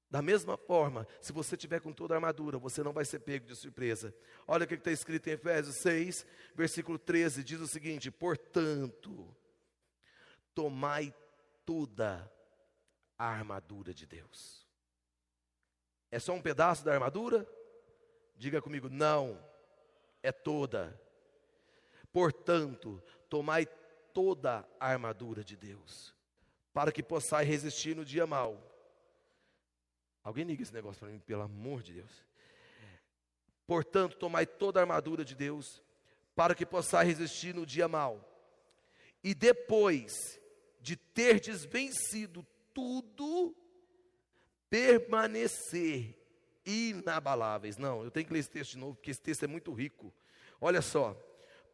Da 0.10 0.22
mesma 0.22 0.56
forma, 0.56 1.08
se 1.20 1.34
você 1.34 1.58
tiver 1.58 1.82
com 1.82 1.92
toda 1.92 2.14
a 2.14 2.18
armadura, 2.18 2.60
você 2.60 2.84
não 2.84 2.94
vai 2.94 3.04
ser 3.04 3.20
pego 3.20 3.48
de 3.48 3.56
surpresa. 3.56 4.14
Olha 4.48 4.66
o 4.66 4.68
que 4.68 4.76
está 4.76 4.92
escrito 4.92 5.28
em 5.28 5.32
Efésios 5.32 5.76
6, 5.78 6.26
versículo 6.54 7.00
13: 7.00 7.44
diz 7.44 7.60
o 7.60 7.68
seguinte: 7.68 8.12
Portanto, 8.12 9.36
tomai 10.54 11.12
toda 11.66 12.32
a 13.18 13.26
armadura 13.26 13.92
de 13.92 14.06
Deus. 14.06 14.68
É 16.12 16.20
só 16.20 16.34
um 16.34 16.42
pedaço 16.44 16.86
da 16.86 16.94
armadura? 16.94 17.48
Diga 18.36 18.62
comigo, 18.62 18.90
não, 18.90 19.40
é 20.22 20.32
toda. 20.32 21.00
Portanto, 22.12 23.02
tomai 23.30 23.66
toda 24.14 24.68
a 24.80 24.88
armadura 24.88 25.44
de 25.44 25.56
Deus, 25.56 26.14
para 26.74 26.92
que 26.92 27.02
possais 27.02 27.48
resistir 27.48 27.96
no 27.96 28.06
dia 28.06 28.28
mau. 28.28 28.62
Alguém 30.24 30.46
liga 30.46 30.64
esse 30.64 30.74
negócio 30.74 31.00
para 31.00 31.10
mim, 31.10 31.20
pelo 31.20 31.42
amor 31.42 31.84
de 31.84 31.94
Deus. 31.94 32.24
Portanto, 33.66 34.18
tomai 34.18 34.46
toda 34.46 34.80
a 34.80 34.84
armadura 34.84 35.26
de 35.26 35.36
Deus, 35.36 35.82
para 36.36 36.56
que 36.56 36.66
possais 36.66 37.08
resistir 37.08 37.54
no 37.54 37.66
dia 37.66 37.88
mau. 37.88 38.30
E 39.24 39.34
depois 39.34 40.40
de 40.80 40.96
terdes 40.96 41.66
vencido 41.66 42.46
tudo, 42.74 43.56
permanecer 44.70 46.23
inabaláveis. 46.66 47.78
Não, 47.78 48.04
eu 48.04 48.12
tenho 48.12 48.26
que 48.26 48.34
ler 48.34 48.40
esse 48.40 48.50
texto 48.50 48.72
de 48.72 48.78
novo, 48.78 48.96
porque 48.96 49.12
esse 49.12 49.22
texto 49.22 49.44
é 49.44 49.48
muito 49.48 49.72
rico. 49.74 50.14
Olha 50.60 50.82
só. 50.82 51.16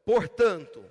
Portanto, 0.06 0.84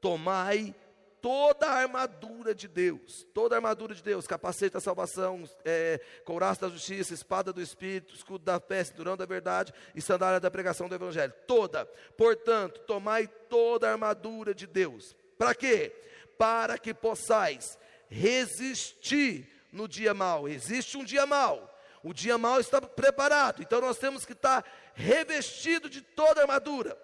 tomai 0.00 0.74
toda 1.20 1.66
a 1.66 1.74
armadura 1.74 2.54
de 2.54 2.66
Deus, 2.66 3.26
toda 3.34 3.54
a 3.54 3.58
armadura 3.58 3.94
de 3.94 4.02
Deus, 4.02 4.26
capacete 4.26 4.74
da 4.74 4.80
salvação, 4.80 5.44
é, 5.64 6.00
couraça 6.24 6.62
da 6.62 6.68
justiça, 6.68 7.14
espada 7.14 7.52
do 7.52 7.60
Espírito, 7.60 8.14
escudo 8.14 8.44
da 8.44 8.58
fé, 8.58 8.82
cinturão 8.82 9.16
da 9.16 9.26
verdade 9.26 9.72
e 9.94 10.00
sandália 10.00 10.40
da 10.40 10.50
pregação 10.50 10.88
do 10.88 10.94
Evangelho, 10.94 11.32
toda, 11.46 11.84
portanto, 12.16 12.80
tomai 12.80 13.28
toda 13.48 13.88
a 13.88 13.92
armadura 13.92 14.54
de 14.54 14.66
Deus, 14.66 15.14
para 15.36 15.54
quê? 15.54 15.94
Para 16.38 16.78
que 16.78 16.94
possais 16.94 17.78
resistir 18.08 19.46
no 19.70 19.86
dia 19.86 20.14
mau, 20.14 20.48
existe 20.48 20.96
um 20.96 21.04
dia 21.04 21.26
mau, 21.26 21.69
o 22.02 22.12
dia 22.14 22.38
mau 22.38 22.58
está 22.58 22.80
preparado, 22.80 23.62
então 23.62 23.80
nós 23.80 23.98
temos 23.98 24.24
que 24.24 24.32
estar 24.32 24.64
revestido 24.94 25.88
de 25.88 26.00
toda 26.00 26.40
a 26.40 26.44
armadura. 26.44 26.96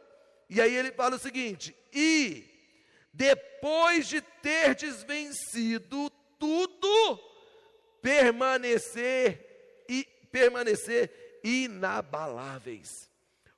E 0.48 0.60
aí 0.60 0.74
ele 0.74 0.92
fala 0.92 1.16
o 1.16 1.20
seguinte: 1.20 1.76
e 1.92 2.44
depois 3.12 4.06
de 4.08 4.20
terdes 4.20 5.02
vencido 5.02 6.10
tudo, 6.38 7.18
permanecer 8.00 9.84
e 9.88 10.04
permanecer 10.30 11.40
inabaláveis. 11.42 13.10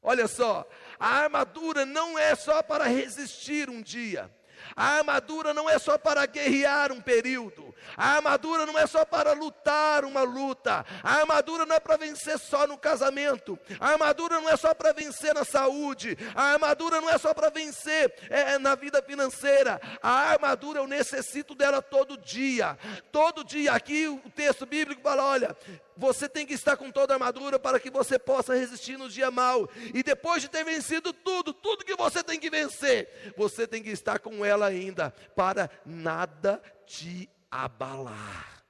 Olha 0.03 0.29
só, 0.29 0.69
a 0.99 1.23
armadura 1.23 1.85
não 1.85 2.19
é 2.19 2.35
só 2.35 2.63
para 2.63 2.85
resistir 2.85 3.69
um 3.69 3.83
dia. 3.83 4.33
A 4.77 4.99
armadura 4.99 5.55
não 5.55 5.69
é 5.69 5.79
só 5.79 5.99
para 5.99 6.25
guerrear 6.27 6.93
um 6.93 7.01
período. 7.01 7.75
A 7.97 8.17
armadura 8.17 8.67
não 8.67 8.79
é 8.79 8.87
só 8.87 9.05
para 9.05 9.33
lutar 9.33 10.05
uma 10.05 10.23
luta. 10.23 10.85
A 11.03 11.17
armadura 11.17 11.65
não 11.65 11.77
é 11.77 11.81
para 11.81 11.97
vencer 11.97 12.39
só 12.39 12.67
no 12.67 12.77
casamento. 12.77 13.59
A 13.81 13.91
armadura 13.91 14.41
não 14.41 14.49
é 14.49 14.57
só 14.57 14.75
para 14.75 14.93
vencer 14.93 15.35
na 15.35 15.45
saúde. 15.45 16.17
A 16.35 16.53
armadura 16.53 17.01
não 17.01 17.11
é 17.11 17.19
só 17.19 17.33
para 17.33 17.51
vencer 17.51 18.13
é, 18.29 18.59
na 18.59 18.75
vida 18.75 19.03
financeira. 19.03 19.81
A 20.03 20.11
armadura 20.11 20.81
eu 20.81 20.87
necessito 20.87 21.55
dela 21.55 21.81
todo 21.81 22.17
dia. 22.17 22.79
Todo 23.11 23.45
dia. 23.45 23.73
Aqui 23.73 24.09
o 24.09 24.31
texto 24.31 24.67
bíblico 24.67 25.03
fala: 25.03 25.25
olha, 25.25 25.57
você 25.97 26.29
tem 26.29 26.47
que 26.47 26.55
estar 26.55 26.77
com 26.77 26.91
toda 26.91 27.13
a 27.13 27.17
armadura 27.17 27.59
para 27.59 27.81
que 27.81 27.91
você 27.91 28.19
possa 28.19 28.55
resistir 28.55 28.97
no 28.97 29.09
dia 29.09 29.31
mal. 29.31 29.69
E 29.93 30.03
depois 30.03 30.43
de 30.43 30.49
ter 30.49 30.65
vencido 30.65 31.13
tudo, 31.13 31.53
tudo 31.53 31.85
que 31.85 31.97
você 31.97 32.23
tem 32.23 32.39
que 32.39 32.49
vencer, 32.49 33.09
você 33.37 33.67
tem 33.67 33.83
que 33.83 33.91
estar 33.91 34.19
com 34.19 34.45
ela 34.45 34.58
ainda, 34.67 35.11
para 35.35 35.71
nada 35.85 36.63
te 36.87 37.29
abalar. 37.51 38.65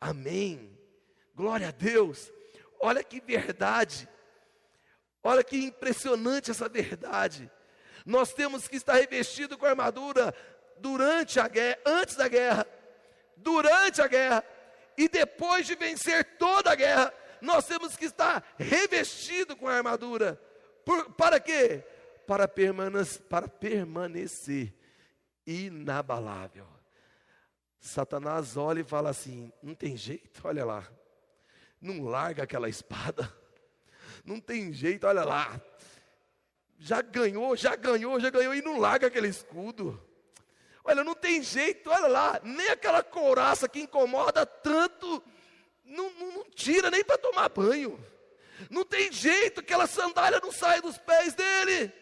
Amém. 0.00 0.78
Glória 1.34 1.68
a 1.68 1.72
Deus. 1.72 2.32
Olha 2.80 3.02
que 3.04 3.20
verdade. 3.20 4.08
Olha 5.22 5.44
que 5.44 5.56
impressionante 5.56 6.50
essa 6.50 6.68
verdade. 6.68 7.50
Nós 8.04 8.32
temos 8.32 8.66
que 8.66 8.76
estar 8.76 8.94
revestido 8.94 9.56
com 9.56 9.64
a 9.64 9.70
armadura 9.70 10.34
durante 10.78 11.38
a 11.38 11.46
guerra, 11.46 11.78
antes 11.86 12.16
da 12.16 12.26
guerra, 12.26 12.66
durante 13.36 14.02
a 14.02 14.08
guerra 14.08 14.44
e 14.96 15.08
depois 15.08 15.66
de 15.66 15.74
vencer 15.74 16.36
toda 16.36 16.72
a 16.72 16.74
guerra, 16.74 17.14
nós 17.40 17.64
temos 17.66 17.96
que 17.96 18.04
estar 18.04 18.44
revestido 18.58 19.56
com 19.56 19.68
a 19.68 19.76
armadura. 19.76 20.40
Por, 20.84 21.12
para 21.12 21.40
quê? 21.40 21.84
Para 22.26 22.48
para 23.28 23.48
permanecer 23.48 24.74
inabalável. 25.46 26.66
Satanás 27.78 28.56
olha 28.56 28.80
e 28.80 28.84
fala 28.84 29.10
assim: 29.10 29.52
não 29.62 29.74
tem 29.74 29.96
jeito, 29.96 30.40
olha 30.44 30.64
lá, 30.64 30.88
não 31.80 32.04
larga 32.04 32.44
aquela 32.44 32.68
espada, 32.68 33.32
não 34.24 34.40
tem 34.40 34.72
jeito, 34.72 35.06
olha 35.06 35.24
lá, 35.24 35.60
já 36.78 37.02
ganhou, 37.02 37.56
já 37.56 37.74
ganhou, 37.74 38.20
já 38.20 38.30
ganhou 38.30 38.54
e 38.54 38.62
não 38.62 38.78
larga 38.78 39.08
aquele 39.08 39.28
escudo. 39.28 40.00
Olha, 40.84 41.04
não 41.04 41.14
tem 41.14 41.42
jeito, 41.42 41.90
olha 41.90 42.08
lá, 42.08 42.40
nem 42.42 42.68
aquela 42.68 43.02
couraça 43.02 43.68
que 43.68 43.80
incomoda 43.80 44.44
tanto, 44.44 45.22
não, 45.84 46.10
não, 46.10 46.32
não 46.32 46.44
tira 46.50 46.90
nem 46.90 47.04
para 47.04 47.18
tomar 47.18 47.48
banho. 47.48 47.98
Não 48.70 48.84
tem 48.84 49.10
jeito, 49.12 49.60
aquela 49.60 49.86
sandália 49.86 50.40
não 50.40 50.52
sai 50.52 50.80
dos 50.80 50.98
pés 50.98 51.34
dele. 51.34 51.92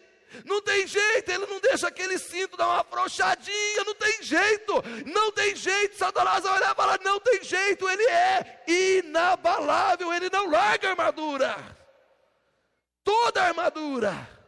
Não 0.45 0.61
tem 0.61 0.87
jeito, 0.87 1.29
ele 1.29 1.45
não 1.45 1.59
deixa 1.59 1.87
aquele 1.87 2.17
cinto 2.17 2.55
dar 2.55 2.67
uma 2.67 2.81
afrouxadinha, 2.81 3.83
não 3.85 3.95
tem 3.95 4.23
jeito, 4.23 4.73
não 5.05 5.31
tem 5.31 5.55
jeito. 5.55 5.97
Satanás 5.97 6.43
vai 6.43 6.57
olhar 6.57 6.71
e 6.71 6.75
falar: 6.75 6.99
não 7.03 7.19
tem 7.19 7.43
jeito, 7.43 7.89
ele 7.89 8.03
é 8.03 8.63
inabalável, 8.67 10.13
ele 10.13 10.29
não 10.29 10.49
larga 10.49 10.87
a 10.87 10.91
armadura, 10.91 11.77
toda 13.03 13.41
a 13.41 13.47
armadura. 13.47 14.41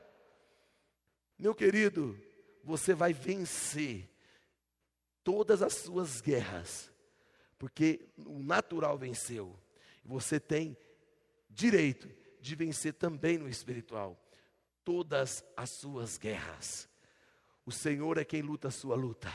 Meu 1.37 1.53
querido, 1.53 2.17
você 2.63 2.93
vai 2.93 3.11
vencer 3.11 4.09
todas 5.23 5.61
as 5.61 5.73
suas 5.73 6.21
guerras, 6.21 6.91
porque 7.57 8.07
o 8.25 8.39
natural 8.39 8.97
venceu. 8.97 9.59
Você 10.05 10.39
tem 10.39 10.77
direito 11.49 12.09
de 12.39 12.55
vencer 12.55 12.93
também 12.93 13.37
no 13.37 13.49
espiritual 13.49 14.22
todas 14.83 15.43
as 15.55 15.69
suas 15.69 16.17
guerras. 16.17 16.89
O 17.65 17.71
Senhor 17.71 18.17
é 18.17 18.25
quem 18.25 18.41
luta 18.41 18.67
a 18.67 18.71
sua 18.71 18.95
luta. 18.95 19.33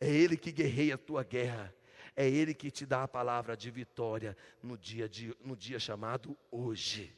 É 0.00 0.08
Ele 0.08 0.36
que 0.36 0.52
guerreia 0.52 0.94
a 0.94 0.98
tua 0.98 1.22
guerra. 1.22 1.74
É 2.14 2.28
Ele 2.28 2.54
que 2.54 2.70
te 2.70 2.86
dá 2.86 3.02
a 3.02 3.08
palavra 3.08 3.56
de 3.56 3.70
vitória 3.70 4.36
no 4.62 4.78
dia, 4.78 5.08
de, 5.08 5.34
no 5.44 5.56
dia 5.56 5.78
chamado 5.78 6.36
hoje. 6.50 7.14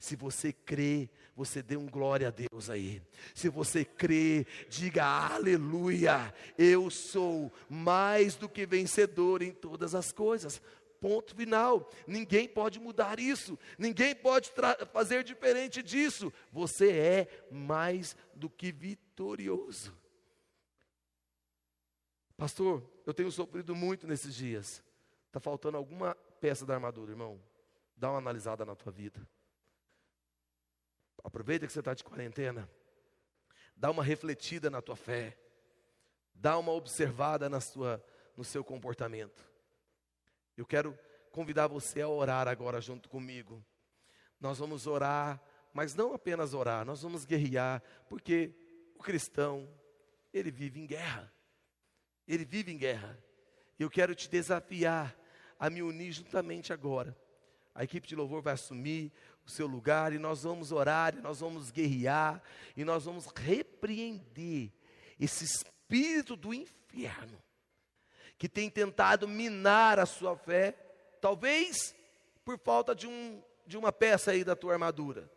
Se 0.00 0.16
você 0.16 0.50
crê, 0.50 1.10
você 1.36 1.62
dê 1.62 1.76
um 1.76 1.86
glória 1.86 2.28
a 2.28 2.30
Deus 2.30 2.70
aí. 2.70 3.02
Se 3.34 3.50
você 3.50 3.84
crê, 3.84 4.46
diga 4.66 5.04
aleluia. 5.04 6.34
Eu 6.56 6.88
sou 6.88 7.52
mais 7.68 8.34
do 8.34 8.48
que 8.48 8.64
vencedor 8.64 9.42
em 9.42 9.52
todas 9.52 9.94
as 9.94 10.10
coisas. 10.10 10.62
Ponto 11.00 11.34
final. 11.34 11.90
Ninguém 12.06 12.46
pode 12.46 12.78
mudar 12.78 13.18
isso. 13.18 13.58
Ninguém 13.78 14.14
pode 14.14 14.52
fazer 14.92 15.24
diferente 15.24 15.82
disso. 15.82 16.30
Você 16.52 16.92
é 16.92 17.46
mais 17.50 18.14
do 18.34 18.50
que 18.50 18.70
vitorioso. 18.70 19.98
Pastor, 22.36 22.82
eu 23.06 23.14
tenho 23.14 23.30
sofrido 23.30 23.74
muito 23.74 24.06
nesses 24.06 24.34
dias. 24.34 24.82
Está 25.26 25.40
faltando 25.40 25.76
alguma 25.76 26.14
peça 26.40 26.66
da 26.66 26.74
armadura, 26.74 27.12
irmão. 27.12 27.40
Dá 27.96 28.10
uma 28.10 28.18
analisada 28.18 28.64
na 28.64 28.74
tua 28.74 28.92
vida. 28.92 29.26
Aproveita 31.24 31.66
que 31.66 31.72
você 31.72 31.80
está 31.80 31.94
de 31.94 32.04
quarentena. 32.04 32.68
Dá 33.74 33.90
uma 33.90 34.04
refletida 34.04 34.68
na 34.70 34.82
tua 34.82 34.96
fé. 34.96 35.38
Dá 36.34 36.58
uma 36.58 36.72
observada 36.72 37.48
na 37.48 37.60
sua, 37.60 38.02
no 38.36 38.44
seu 38.44 38.64
comportamento. 38.64 39.49
Eu 40.60 40.66
quero 40.66 40.94
convidar 41.32 41.68
você 41.68 42.02
a 42.02 42.08
orar 42.08 42.46
agora 42.46 42.82
junto 42.82 43.08
comigo. 43.08 43.64
Nós 44.38 44.58
vamos 44.58 44.86
orar, 44.86 45.42
mas 45.72 45.94
não 45.94 46.12
apenas 46.12 46.52
orar, 46.52 46.84
nós 46.84 47.00
vamos 47.00 47.24
guerrear, 47.24 47.82
porque 48.10 48.54
o 48.94 49.02
cristão, 49.02 49.66
ele 50.34 50.50
vive 50.50 50.78
em 50.78 50.86
guerra. 50.86 51.32
Ele 52.28 52.44
vive 52.44 52.70
em 52.70 52.76
guerra. 52.76 53.18
Eu 53.78 53.88
quero 53.88 54.14
te 54.14 54.28
desafiar 54.28 55.18
a 55.58 55.70
me 55.70 55.82
unir 55.82 56.12
juntamente 56.12 56.74
agora. 56.74 57.16
A 57.74 57.82
equipe 57.82 58.06
de 58.06 58.14
louvor 58.14 58.42
vai 58.42 58.52
assumir 58.52 59.10
o 59.46 59.50
seu 59.50 59.66
lugar 59.66 60.12
e 60.12 60.18
nós 60.18 60.42
vamos 60.42 60.72
orar, 60.72 61.16
e 61.16 61.22
nós 61.22 61.40
vamos 61.40 61.70
guerrear, 61.70 62.42
e 62.76 62.84
nós 62.84 63.06
vamos 63.06 63.28
repreender 63.34 64.70
esse 65.18 65.42
espírito 65.42 66.36
do 66.36 66.52
inferno 66.52 67.42
que 68.40 68.48
tem 68.48 68.70
tentado 68.70 69.28
minar 69.28 69.98
a 69.98 70.06
sua 70.06 70.34
fé, 70.34 70.74
talvez 71.20 71.94
por 72.42 72.58
falta 72.58 72.94
de, 72.94 73.06
um, 73.06 73.42
de 73.66 73.76
uma 73.76 73.92
peça 73.92 74.30
aí 74.30 74.42
da 74.42 74.56
tua 74.56 74.72
armadura. 74.72 75.30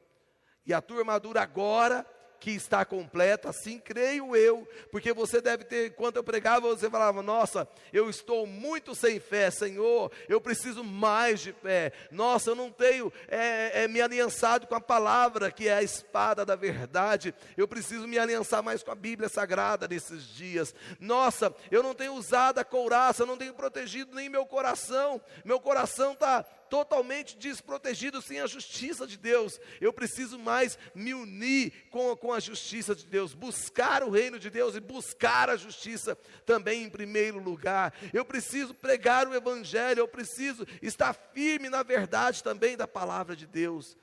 E 0.66 0.74
a 0.74 0.82
tua 0.82 1.00
armadura 1.00 1.42
agora 1.42 2.06
que 2.44 2.52
está 2.52 2.84
completa, 2.84 3.52
assim 3.52 3.80
creio 3.80 4.36
eu, 4.36 4.68
porque 4.92 5.14
você 5.14 5.40
deve 5.40 5.64
ter, 5.64 5.88
enquanto 5.88 6.18
eu 6.18 6.24
pregava, 6.26 6.68
você 6.68 6.90
falava: 6.90 7.24
Nossa, 7.24 7.66
eu 7.94 8.10
estou 8.10 8.46
muito 8.46 8.94
sem 8.94 9.18
fé, 9.18 9.50
Senhor, 9.50 10.12
eu 10.28 10.42
preciso 10.42 10.84
mais 10.84 11.40
de 11.40 11.54
fé. 11.54 11.94
Nossa, 12.12 12.50
eu 12.50 12.56
não 12.56 12.70
tenho 12.70 13.14
é, 13.30 13.84
é, 13.84 13.88
me 13.88 14.02
aliançado 14.02 14.68
com 14.68 14.76
a 14.76 14.82
palavra, 14.82 15.50
que 15.50 15.70
é 15.70 15.76
a 15.76 15.84
espada 15.84 16.46
da 16.46 16.58
verdade, 16.58 17.34
eu 17.56 17.66
preciso 17.66 18.10
me 18.10 18.20
aliançar 18.20 18.62
mais 18.62 18.84
com 18.84 18.92
a 18.92 18.96
Bíblia 18.96 19.30
Sagrada 19.30 19.88
nesses 19.88 20.28
dias. 20.28 20.76
Nossa, 21.00 21.56
eu 21.72 21.82
não 21.82 21.96
tenho 21.96 22.14
usado 22.14 22.60
a 22.60 22.66
couraça, 22.66 23.24
eu 23.24 23.28
não 23.28 23.38
tenho 23.38 23.54
protegido 23.54 24.14
nem 24.14 24.28
meu 24.28 24.46
coração, 24.46 25.22
meu 25.46 25.62
coração 25.62 26.12
está 26.12 26.46
totalmente 26.74 27.38
desprotegido 27.38 28.20
sem 28.20 28.40
a 28.40 28.48
justiça 28.48 29.06
de 29.06 29.16
Deus. 29.16 29.60
Eu 29.80 29.94
preciso 29.94 30.40
mais 30.40 30.76
me 30.96 31.14
unir 31.14 31.72
com, 31.92 32.18
com 32.18 32.34
a 32.34 32.40
justiça 32.40 32.96
de 32.96 33.06
Deus, 33.06 33.36
buscar 33.36 34.02
o 34.02 34.10
reino 34.10 34.40
de 34.40 34.50
Deus 34.50 34.74
e 34.74 34.80
buscar 34.80 35.52
a 35.52 35.56
justiça 35.56 36.18
também 36.48 36.82
em 36.82 36.90
primeiro 36.90 37.38
lugar. 37.38 37.94
Eu 38.12 38.26
preciso 38.26 38.74
pregar 38.74 39.28
o 39.28 39.36
Evangelho, 39.36 40.00
eu 40.00 40.08
preciso 40.08 40.66
estar 40.82 41.14
firme 41.14 41.70
na 41.70 41.84
verdade 41.84 42.42
também 42.42 42.76
da 42.76 42.88
palavra 42.88 43.36
de 43.36 43.46
Deus. 43.46 43.96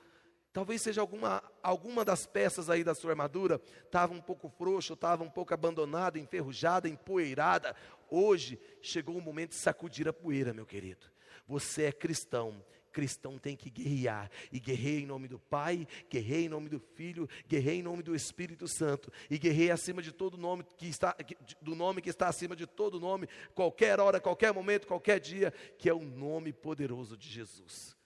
Talvez 0.52 0.80
seja 0.80 1.00
alguma, 1.00 1.42
alguma 1.64 2.04
das 2.04 2.24
peças 2.24 2.70
aí 2.70 2.84
da 2.84 2.94
sua 2.94 3.10
armadura 3.10 3.60
estava 3.84 4.14
um 4.14 4.20
pouco 4.20 4.48
frouxa, 4.48 4.92
estava 4.92 5.24
um 5.24 5.30
pouco 5.30 5.52
abandonada, 5.52 6.20
enferrujada, 6.20 6.88
empoeirada. 6.88 7.74
Hoje 8.08 8.60
chegou 8.80 9.16
o 9.16 9.20
momento 9.20 9.50
de 9.50 9.56
sacudir 9.56 10.06
a 10.06 10.12
poeira, 10.12 10.54
meu 10.54 10.64
querido. 10.64 11.10
Você 11.50 11.86
é 11.86 11.92
cristão. 11.92 12.64
Cristão 12.92 13.38
tem 13.38 13.56
que 13.56 13.70
guerrear, 13.70 14.28
e 14.50 14.58
guerreia 14.58 15.00
em 15.00 15.06
nome 15.06 15.28
do 15.28 15.38
Pai, 15.38 15.86
guerreia 16.08 16.46
em 16.46 16.48
nome 16.48 16.68
do 16.68 16.80
Filho, 16.80 17.28
guerreia 17.46 17.78
em 17.78 17.82
nome 17.84 18.02
do 18.02 18.16
Espírito 18.16 18.66
Santo, 18.66 19.12
e 19.30 19.38
guerreia 19.38 19.74
acima 19.74 20.02
de 20.02 20.10
todo 20.10 20.36
nome 20.36 20.64
que 20.76 20.88
está, 20.88 21.16
do 21.62 21.76
nome 21.76 22.02
que 22.02 22.10
está 22.10 22.26
acima 22.26 22.56
de 22.56 22.66
todo 22.66 22.98
nome, 22.98 23.28
qualquer 23.54 24.00
hora, 24.00 24.20
qualquer 24.20 24.52
momento, 24.52 24.88
qualquer 24.88 25.20
dia, 25.20 25.52
que 25.78 25.88
é 25.88 25.94
o 25.94 26.02
nome 26.02 26.52
poderoso 26.52 27.16
de 27.16 27.28
Jesus. 27.28 27.96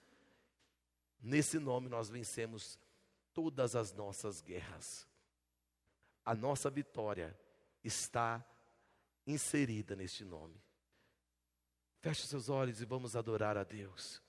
Nesse 1.19 1.57
nome 1.57 1.89
nós 1.89 2.07
vencemos 2.07 2.79
todas 3.33 3.75
as 3.75 3.91
nossas 3.91 4.39
guerras. 4.39 5.07
A 6.23 6.35
nossa 6.35 6.69
vitória 6.69 7.35
está 7.83 8.45
inserida 9.25 9.95
neste 9.95 10.23
nome. 10.23 10.64
Feche 12.05 12.27
seus 12.27 12.49
olhos 12.49 12.81
e 12.81 12.85
vamos 12.85 13.15
adorar 13.15 13.57
a 13.57 13.63
Deus. 13.63 14.21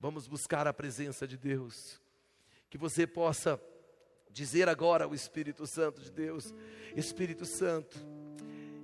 Vamos 0.00 0.26
buscar 0.26 0.66
a 0.66 0.72
presença 0.72 1.28
de 1.28 1.36
Deus. 1.36 2.02
Que 2.68 2.76
você 2.76 3.06
possa 3.06 3.60
dizer 4.32 4.68
agora 4.68 5.04
ao 5.04 5.14
Espírito 5.14 5.64
Santo 5.64 6.00
de 6.00 6.10
Deus: 6.10 6.52
Espírito 6.96 7.46
Santo, 7.46 8.04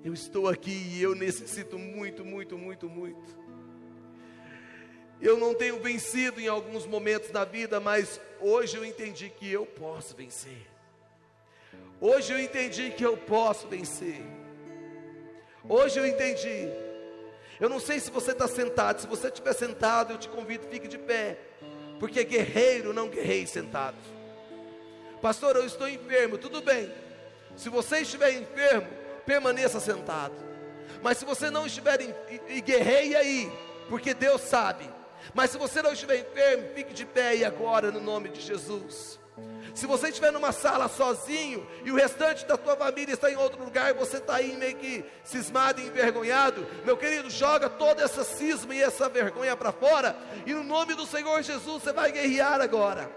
eu 0.04 0.14
estou 0.14 0.48
aqui 0.48 0.70
e 0.70 1.02
eu 1.02 1.12
necessito 1.16 1.76
muito, 1.76 2.24
muito, 2.24 2.56
muito, 2.56 2.88
muito. 2.88 3.36
Eu 5.20 5.36
não 5.36 5.52
tenho 5.52 5.82
vencido 5.82 6.40
em 6.40 6.46
alguns 6.46 6.86
momentos 6.86 7.32
da 7.32 7.44
vida, 7.44 7.80
mas 7.80 8.20
hoje 8.38 8.76
eu 8.76 8.84
entendi 8.84 9.28
que 9.28 9.50
eu 9.50 9.66
posso 9.66 10.14
vencer. 10.14 10.68
Hoje 12.00 12.32
eu 12.32 12.38
entendi 12.38 12.92
que 12.92 13.04
eu 13.04 13.16
posso 13.16 13.66
vencer. 13.66 14.22
Hoje 15.68 15.98
eu 15.98 16.06
entendi 16.06 16.89
eu 17.60 17.68
não 17.68 17.78
sei 17.78 18.00
se 18.00 18.10
você 18.10 18.32
está 18.32 18.48
sentado, 18.48 19.00
se 19.00 19.06
você 19.06 19.28
estiver 19.28 19.52
sentado, 19.52 20.14
eu 20.14 20.18
te 20.18 20.28
convido, 20.28 20.66
fique 20.68 20.88
de 20.88 20.96
pé, 20.96 21.38
porque 21.98 22.24
guerreiro 22.24 22.94
não 22.94 23.08
guerreia 23.08 23.46
sentado. 23.46 23.96
Pastor, 25.20 25.56
eu 25.56 25.66
estou 25.66 25.86
enfermo, 25.86 26.38
tudo 26.38 26.62
bem. 26.62 26.90
Se 27.54 27.68
você 27.68 27.98
estiver 27.98 28.32
enfermo, 28.32 28.88
permaneça 29.26 29.78
sentado. 29.78 30.34
Mas 31.02 31.18
se 31.18 31.26
você 31.26 31.50
não 31.50 31.66
estiver 31.66 32.00
em, 32.00 32.14
e, 32.30 32.56
e 32.56 32.60
guerreie 32.62 33.14
aí, 33.14 33.52
porque 33.90 34.14
Deus 34.14 34.40
sabe. 34.40 34.88
Mas 35.34 35.50
se 35.50 35.58
você 35.58 35.82
não 35.82 35.92
estiver 35.92 36.20
enfermo, 36.20 36.74
fique 36.74 36.94
de 36.94 37.04
pé 37.04 37.28
aí 37.28 37.44
agora 37.44 37.90
no 37.90 38.00
nome 38.00 38.30
de 38.30 38.40
Jesus. 38.40 39.19
Se 39.74 39.86
você 39.86 40.08
estiver 40.08 40.32
numa 40.32 40.52
sala 40.52 40.88
sozinho 40.88 41.66
e 41.84 41.90
o 41.90 41.96
restante 41.96 42.46
da 42.46 42.56
tua 42.56 42.76
família 42.76 43.14
está 43.14 43.30
em 43.30 43.36
outro 43.36 43.62
lugar 43.62 43.90
e 43.90 43.94
você 43.94 44.16
está 44.16 44.36
aí 44.36 44.56
meio 44.56 44.76
que 44.76 45.04
cismado 45.24 45.80
e 45.80 45.86
envergonhado, 45.86 46.66
meu 46.84 46.96
querido, 46.96 47.30
joga 47.30 47.68
toda 47.68 48.02
essa 48.02 48.24
cisma 48.24 48.74
e 48.74 48.82
essa 48.82 49.08
vergonha 49.08 49.56
para 49.56 49.72
fora 49.72 50.16
e 50.46 50.52
no 50.52 50.62
nome 50.62 50.94
do 50.94 51.06
Senhor 51.06 51.42
Jesus 51.42 51.82
você 51.82 51.92
vai 51.92 52.12
guerrear 52.12 52.60
agora. 52.60 53.10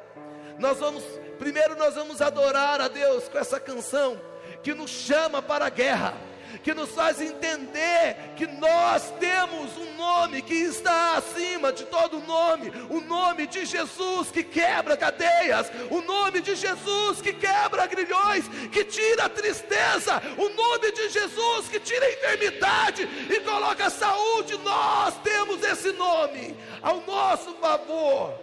Nós 0.60 0.78
vamos, 0.80 1.04
primeiro 1.40 1.76
nós 1.76 1.96
vamos 1.96 2.22
adorar 2.22 2.80
a 2.80 2.88
Deus 2.88 3.28
com 3.28 3.38
essa 3.38 3.60
canção 3.60 4.20
que 4.62 4.74
nos 4.74 4.92
chama 4.92 5.42
para 5.42 5.66
a 5.66 5.70
guerra 5.70 6.14
que 6.62 6.74
nos 6.74 6.92
faz 6.92 7.20
entender 7.20 8.34
que 8.36 8.46
nós 8.48 9.12
temos 9.20 9.76
um 9.78 9.96
nome 9.96 10.42
que 10.42 10.54
está 10.54 11.18
acima 11.18 11.72
de 11.72 11.86
todo 11.86 12.20
nome, 12.20 12.72
o 12.90 13.02
nome 13.02 13.48
de 13.48 13.66
Jesus 13.66 14.30
que 14.30 14.44
quebra 14.44 14.98
cadeias, 14.98 15.72
o 15.90 16.02
nome 16.02 16.42
de 16.42 16.56
Jesus 16.56 17.22
que 17.22 17.34
quebra 17.34 17.88
grilhões, 17.88 18.48
que 18.72 18.84
tira 18.84 19.26
a 19.26 19.30
tristeza, 19.30 20.22
o 20.38 20.50
nome 20.50 20.92
de 20.92 21.10
Jesus 21.10 21.68
que 21.70 21.80
tira 21.80 22.06
a 22.06 22.12
enfermidade 22.12 23.04
e 23.30 23.40
coloca 23.42 23.86
a 23.86 23.90
saúde. 23.90 24.58
Nós 24.58 25.16
temos 25.24 25.64
esse 25.64 25.92
nome 25.94 26.56
ao 26.82 27.02
nosso 27.02 27.54
favor. 27.56 28.34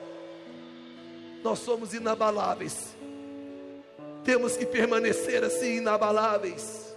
Nós 1.42 1.58
somos 1.60 1.94
inabaláveis. 1.94 2.94
Temos 4.24 4.56
que 4.56 4.66
permanecer 4.66 5.42
assim 5.42 5.76
inabaláveis. 5.76 6.89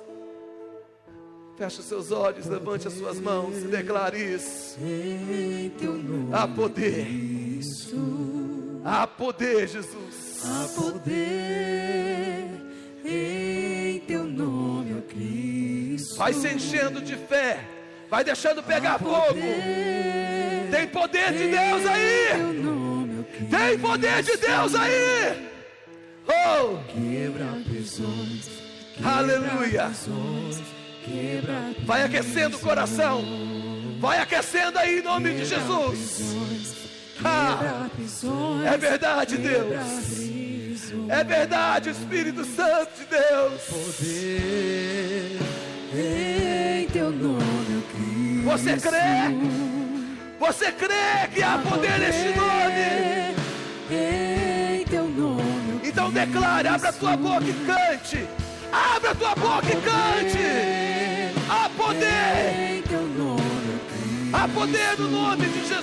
Feche 1.57 1.81
os 1.81 1.85
seus 1.85 2.11
olhos, 2.11 2.47
levante 2.47 2.87
as 2.87 2.93
suas 2.93 3.19
mãos 3.19 3.57
e 3.57 3.67
declare 3.67 4.17
isso. 4.17 4.77
Há 6.31 6.47
poder. 6.47 7.07
Há 8.83 9.05
poder, 9.05 9.67
Jesus. 9.67 10.43
Há 10.43 10.67
poder 10.75 12.49
em 13.05 13.99
teu 13.99 14.23
nome, 14.23 14.95
ó 14.97 15.01
Cristo. 15.09 16.17
Vai 16.17 16.33
se 16.33 16.47
enchendo 16.47 16.99
de 17.01 17.15
fé. 17.15 17.59
Vai 18.09 18.23
deixando 18.23 18.63
pegar 18.63 18.97
fogo. 18.97 19.39
Tem 20.71 20.87
poder 20.87 21.33
de 21.33 21.47
Deus 21.49 21.85
aí. 21.85 22.29
Tem 23.49 23.79
poder 23.79 24.23
de 24.23 24.37
Deus 24.37 24.75
aí. 24.75 25.49
Oh! 26.27 26.77
Quebra 26.91 27.45
prisões. 27.63 28.49
Aleluia. 29.03 29.91
Vai 31.85 32.03
aquecendo 32.03 32.57
o 32.57 32.59
coração. 32.59 33.23
Vai 33.99 34.19
aquecendo 34.19 34.77
aí 34.79 34.99
em 34.99 35.03
nome 35.03 35.33
de 35.33 35.45
Jesus. 35.45 36.35
Ah, 37.23 37.87
é 38.65 38.77
verdade, 38.77 39.37
Deus. 39.37 40.23
É 41.09 41.23
verdade, 41.23 41.89
Espírito 41.89 42.43
Santo 42.45 42.91
de 42.99 43.05
Deus. 43.05 43.61
Poder 43.69 45.39
em 45.95 46.87
teu 46.87 47.11
nome, 47.11 47.83
Cristo. 47.91 48.43
Você 48.45 48.77
crê? 48.77 48.99
Você 50.39 50.71
crê 50.71 51.27
que 51.33 51.41
há 51.41 51.57
poder 51.57 51.99
neste 51.99 52.37
nome. 52.37 53.33
Então 55.83 56.11
declare, 56.11 56.67
abra 56.67 56.89
a 56.89 56.93
tua 56.93 57.15
boca 57.15 57.45
e 57.45 57.53
cante. 57.65 58.27
Abra 58.73 59.11
a 59.11 59.15
tua 59.15 59.35
boca 59.35 59.67
e 59.67 59.75
cante. 59.81 60.39
Há 61.47 61.69
poder. 61.77 62.83
Há 64.33 64.47
poder 64.47 64.97
no 64.97 65.11
nome 65.11 65.45
de 65.45 65.53
Jesus. 65.53 65.63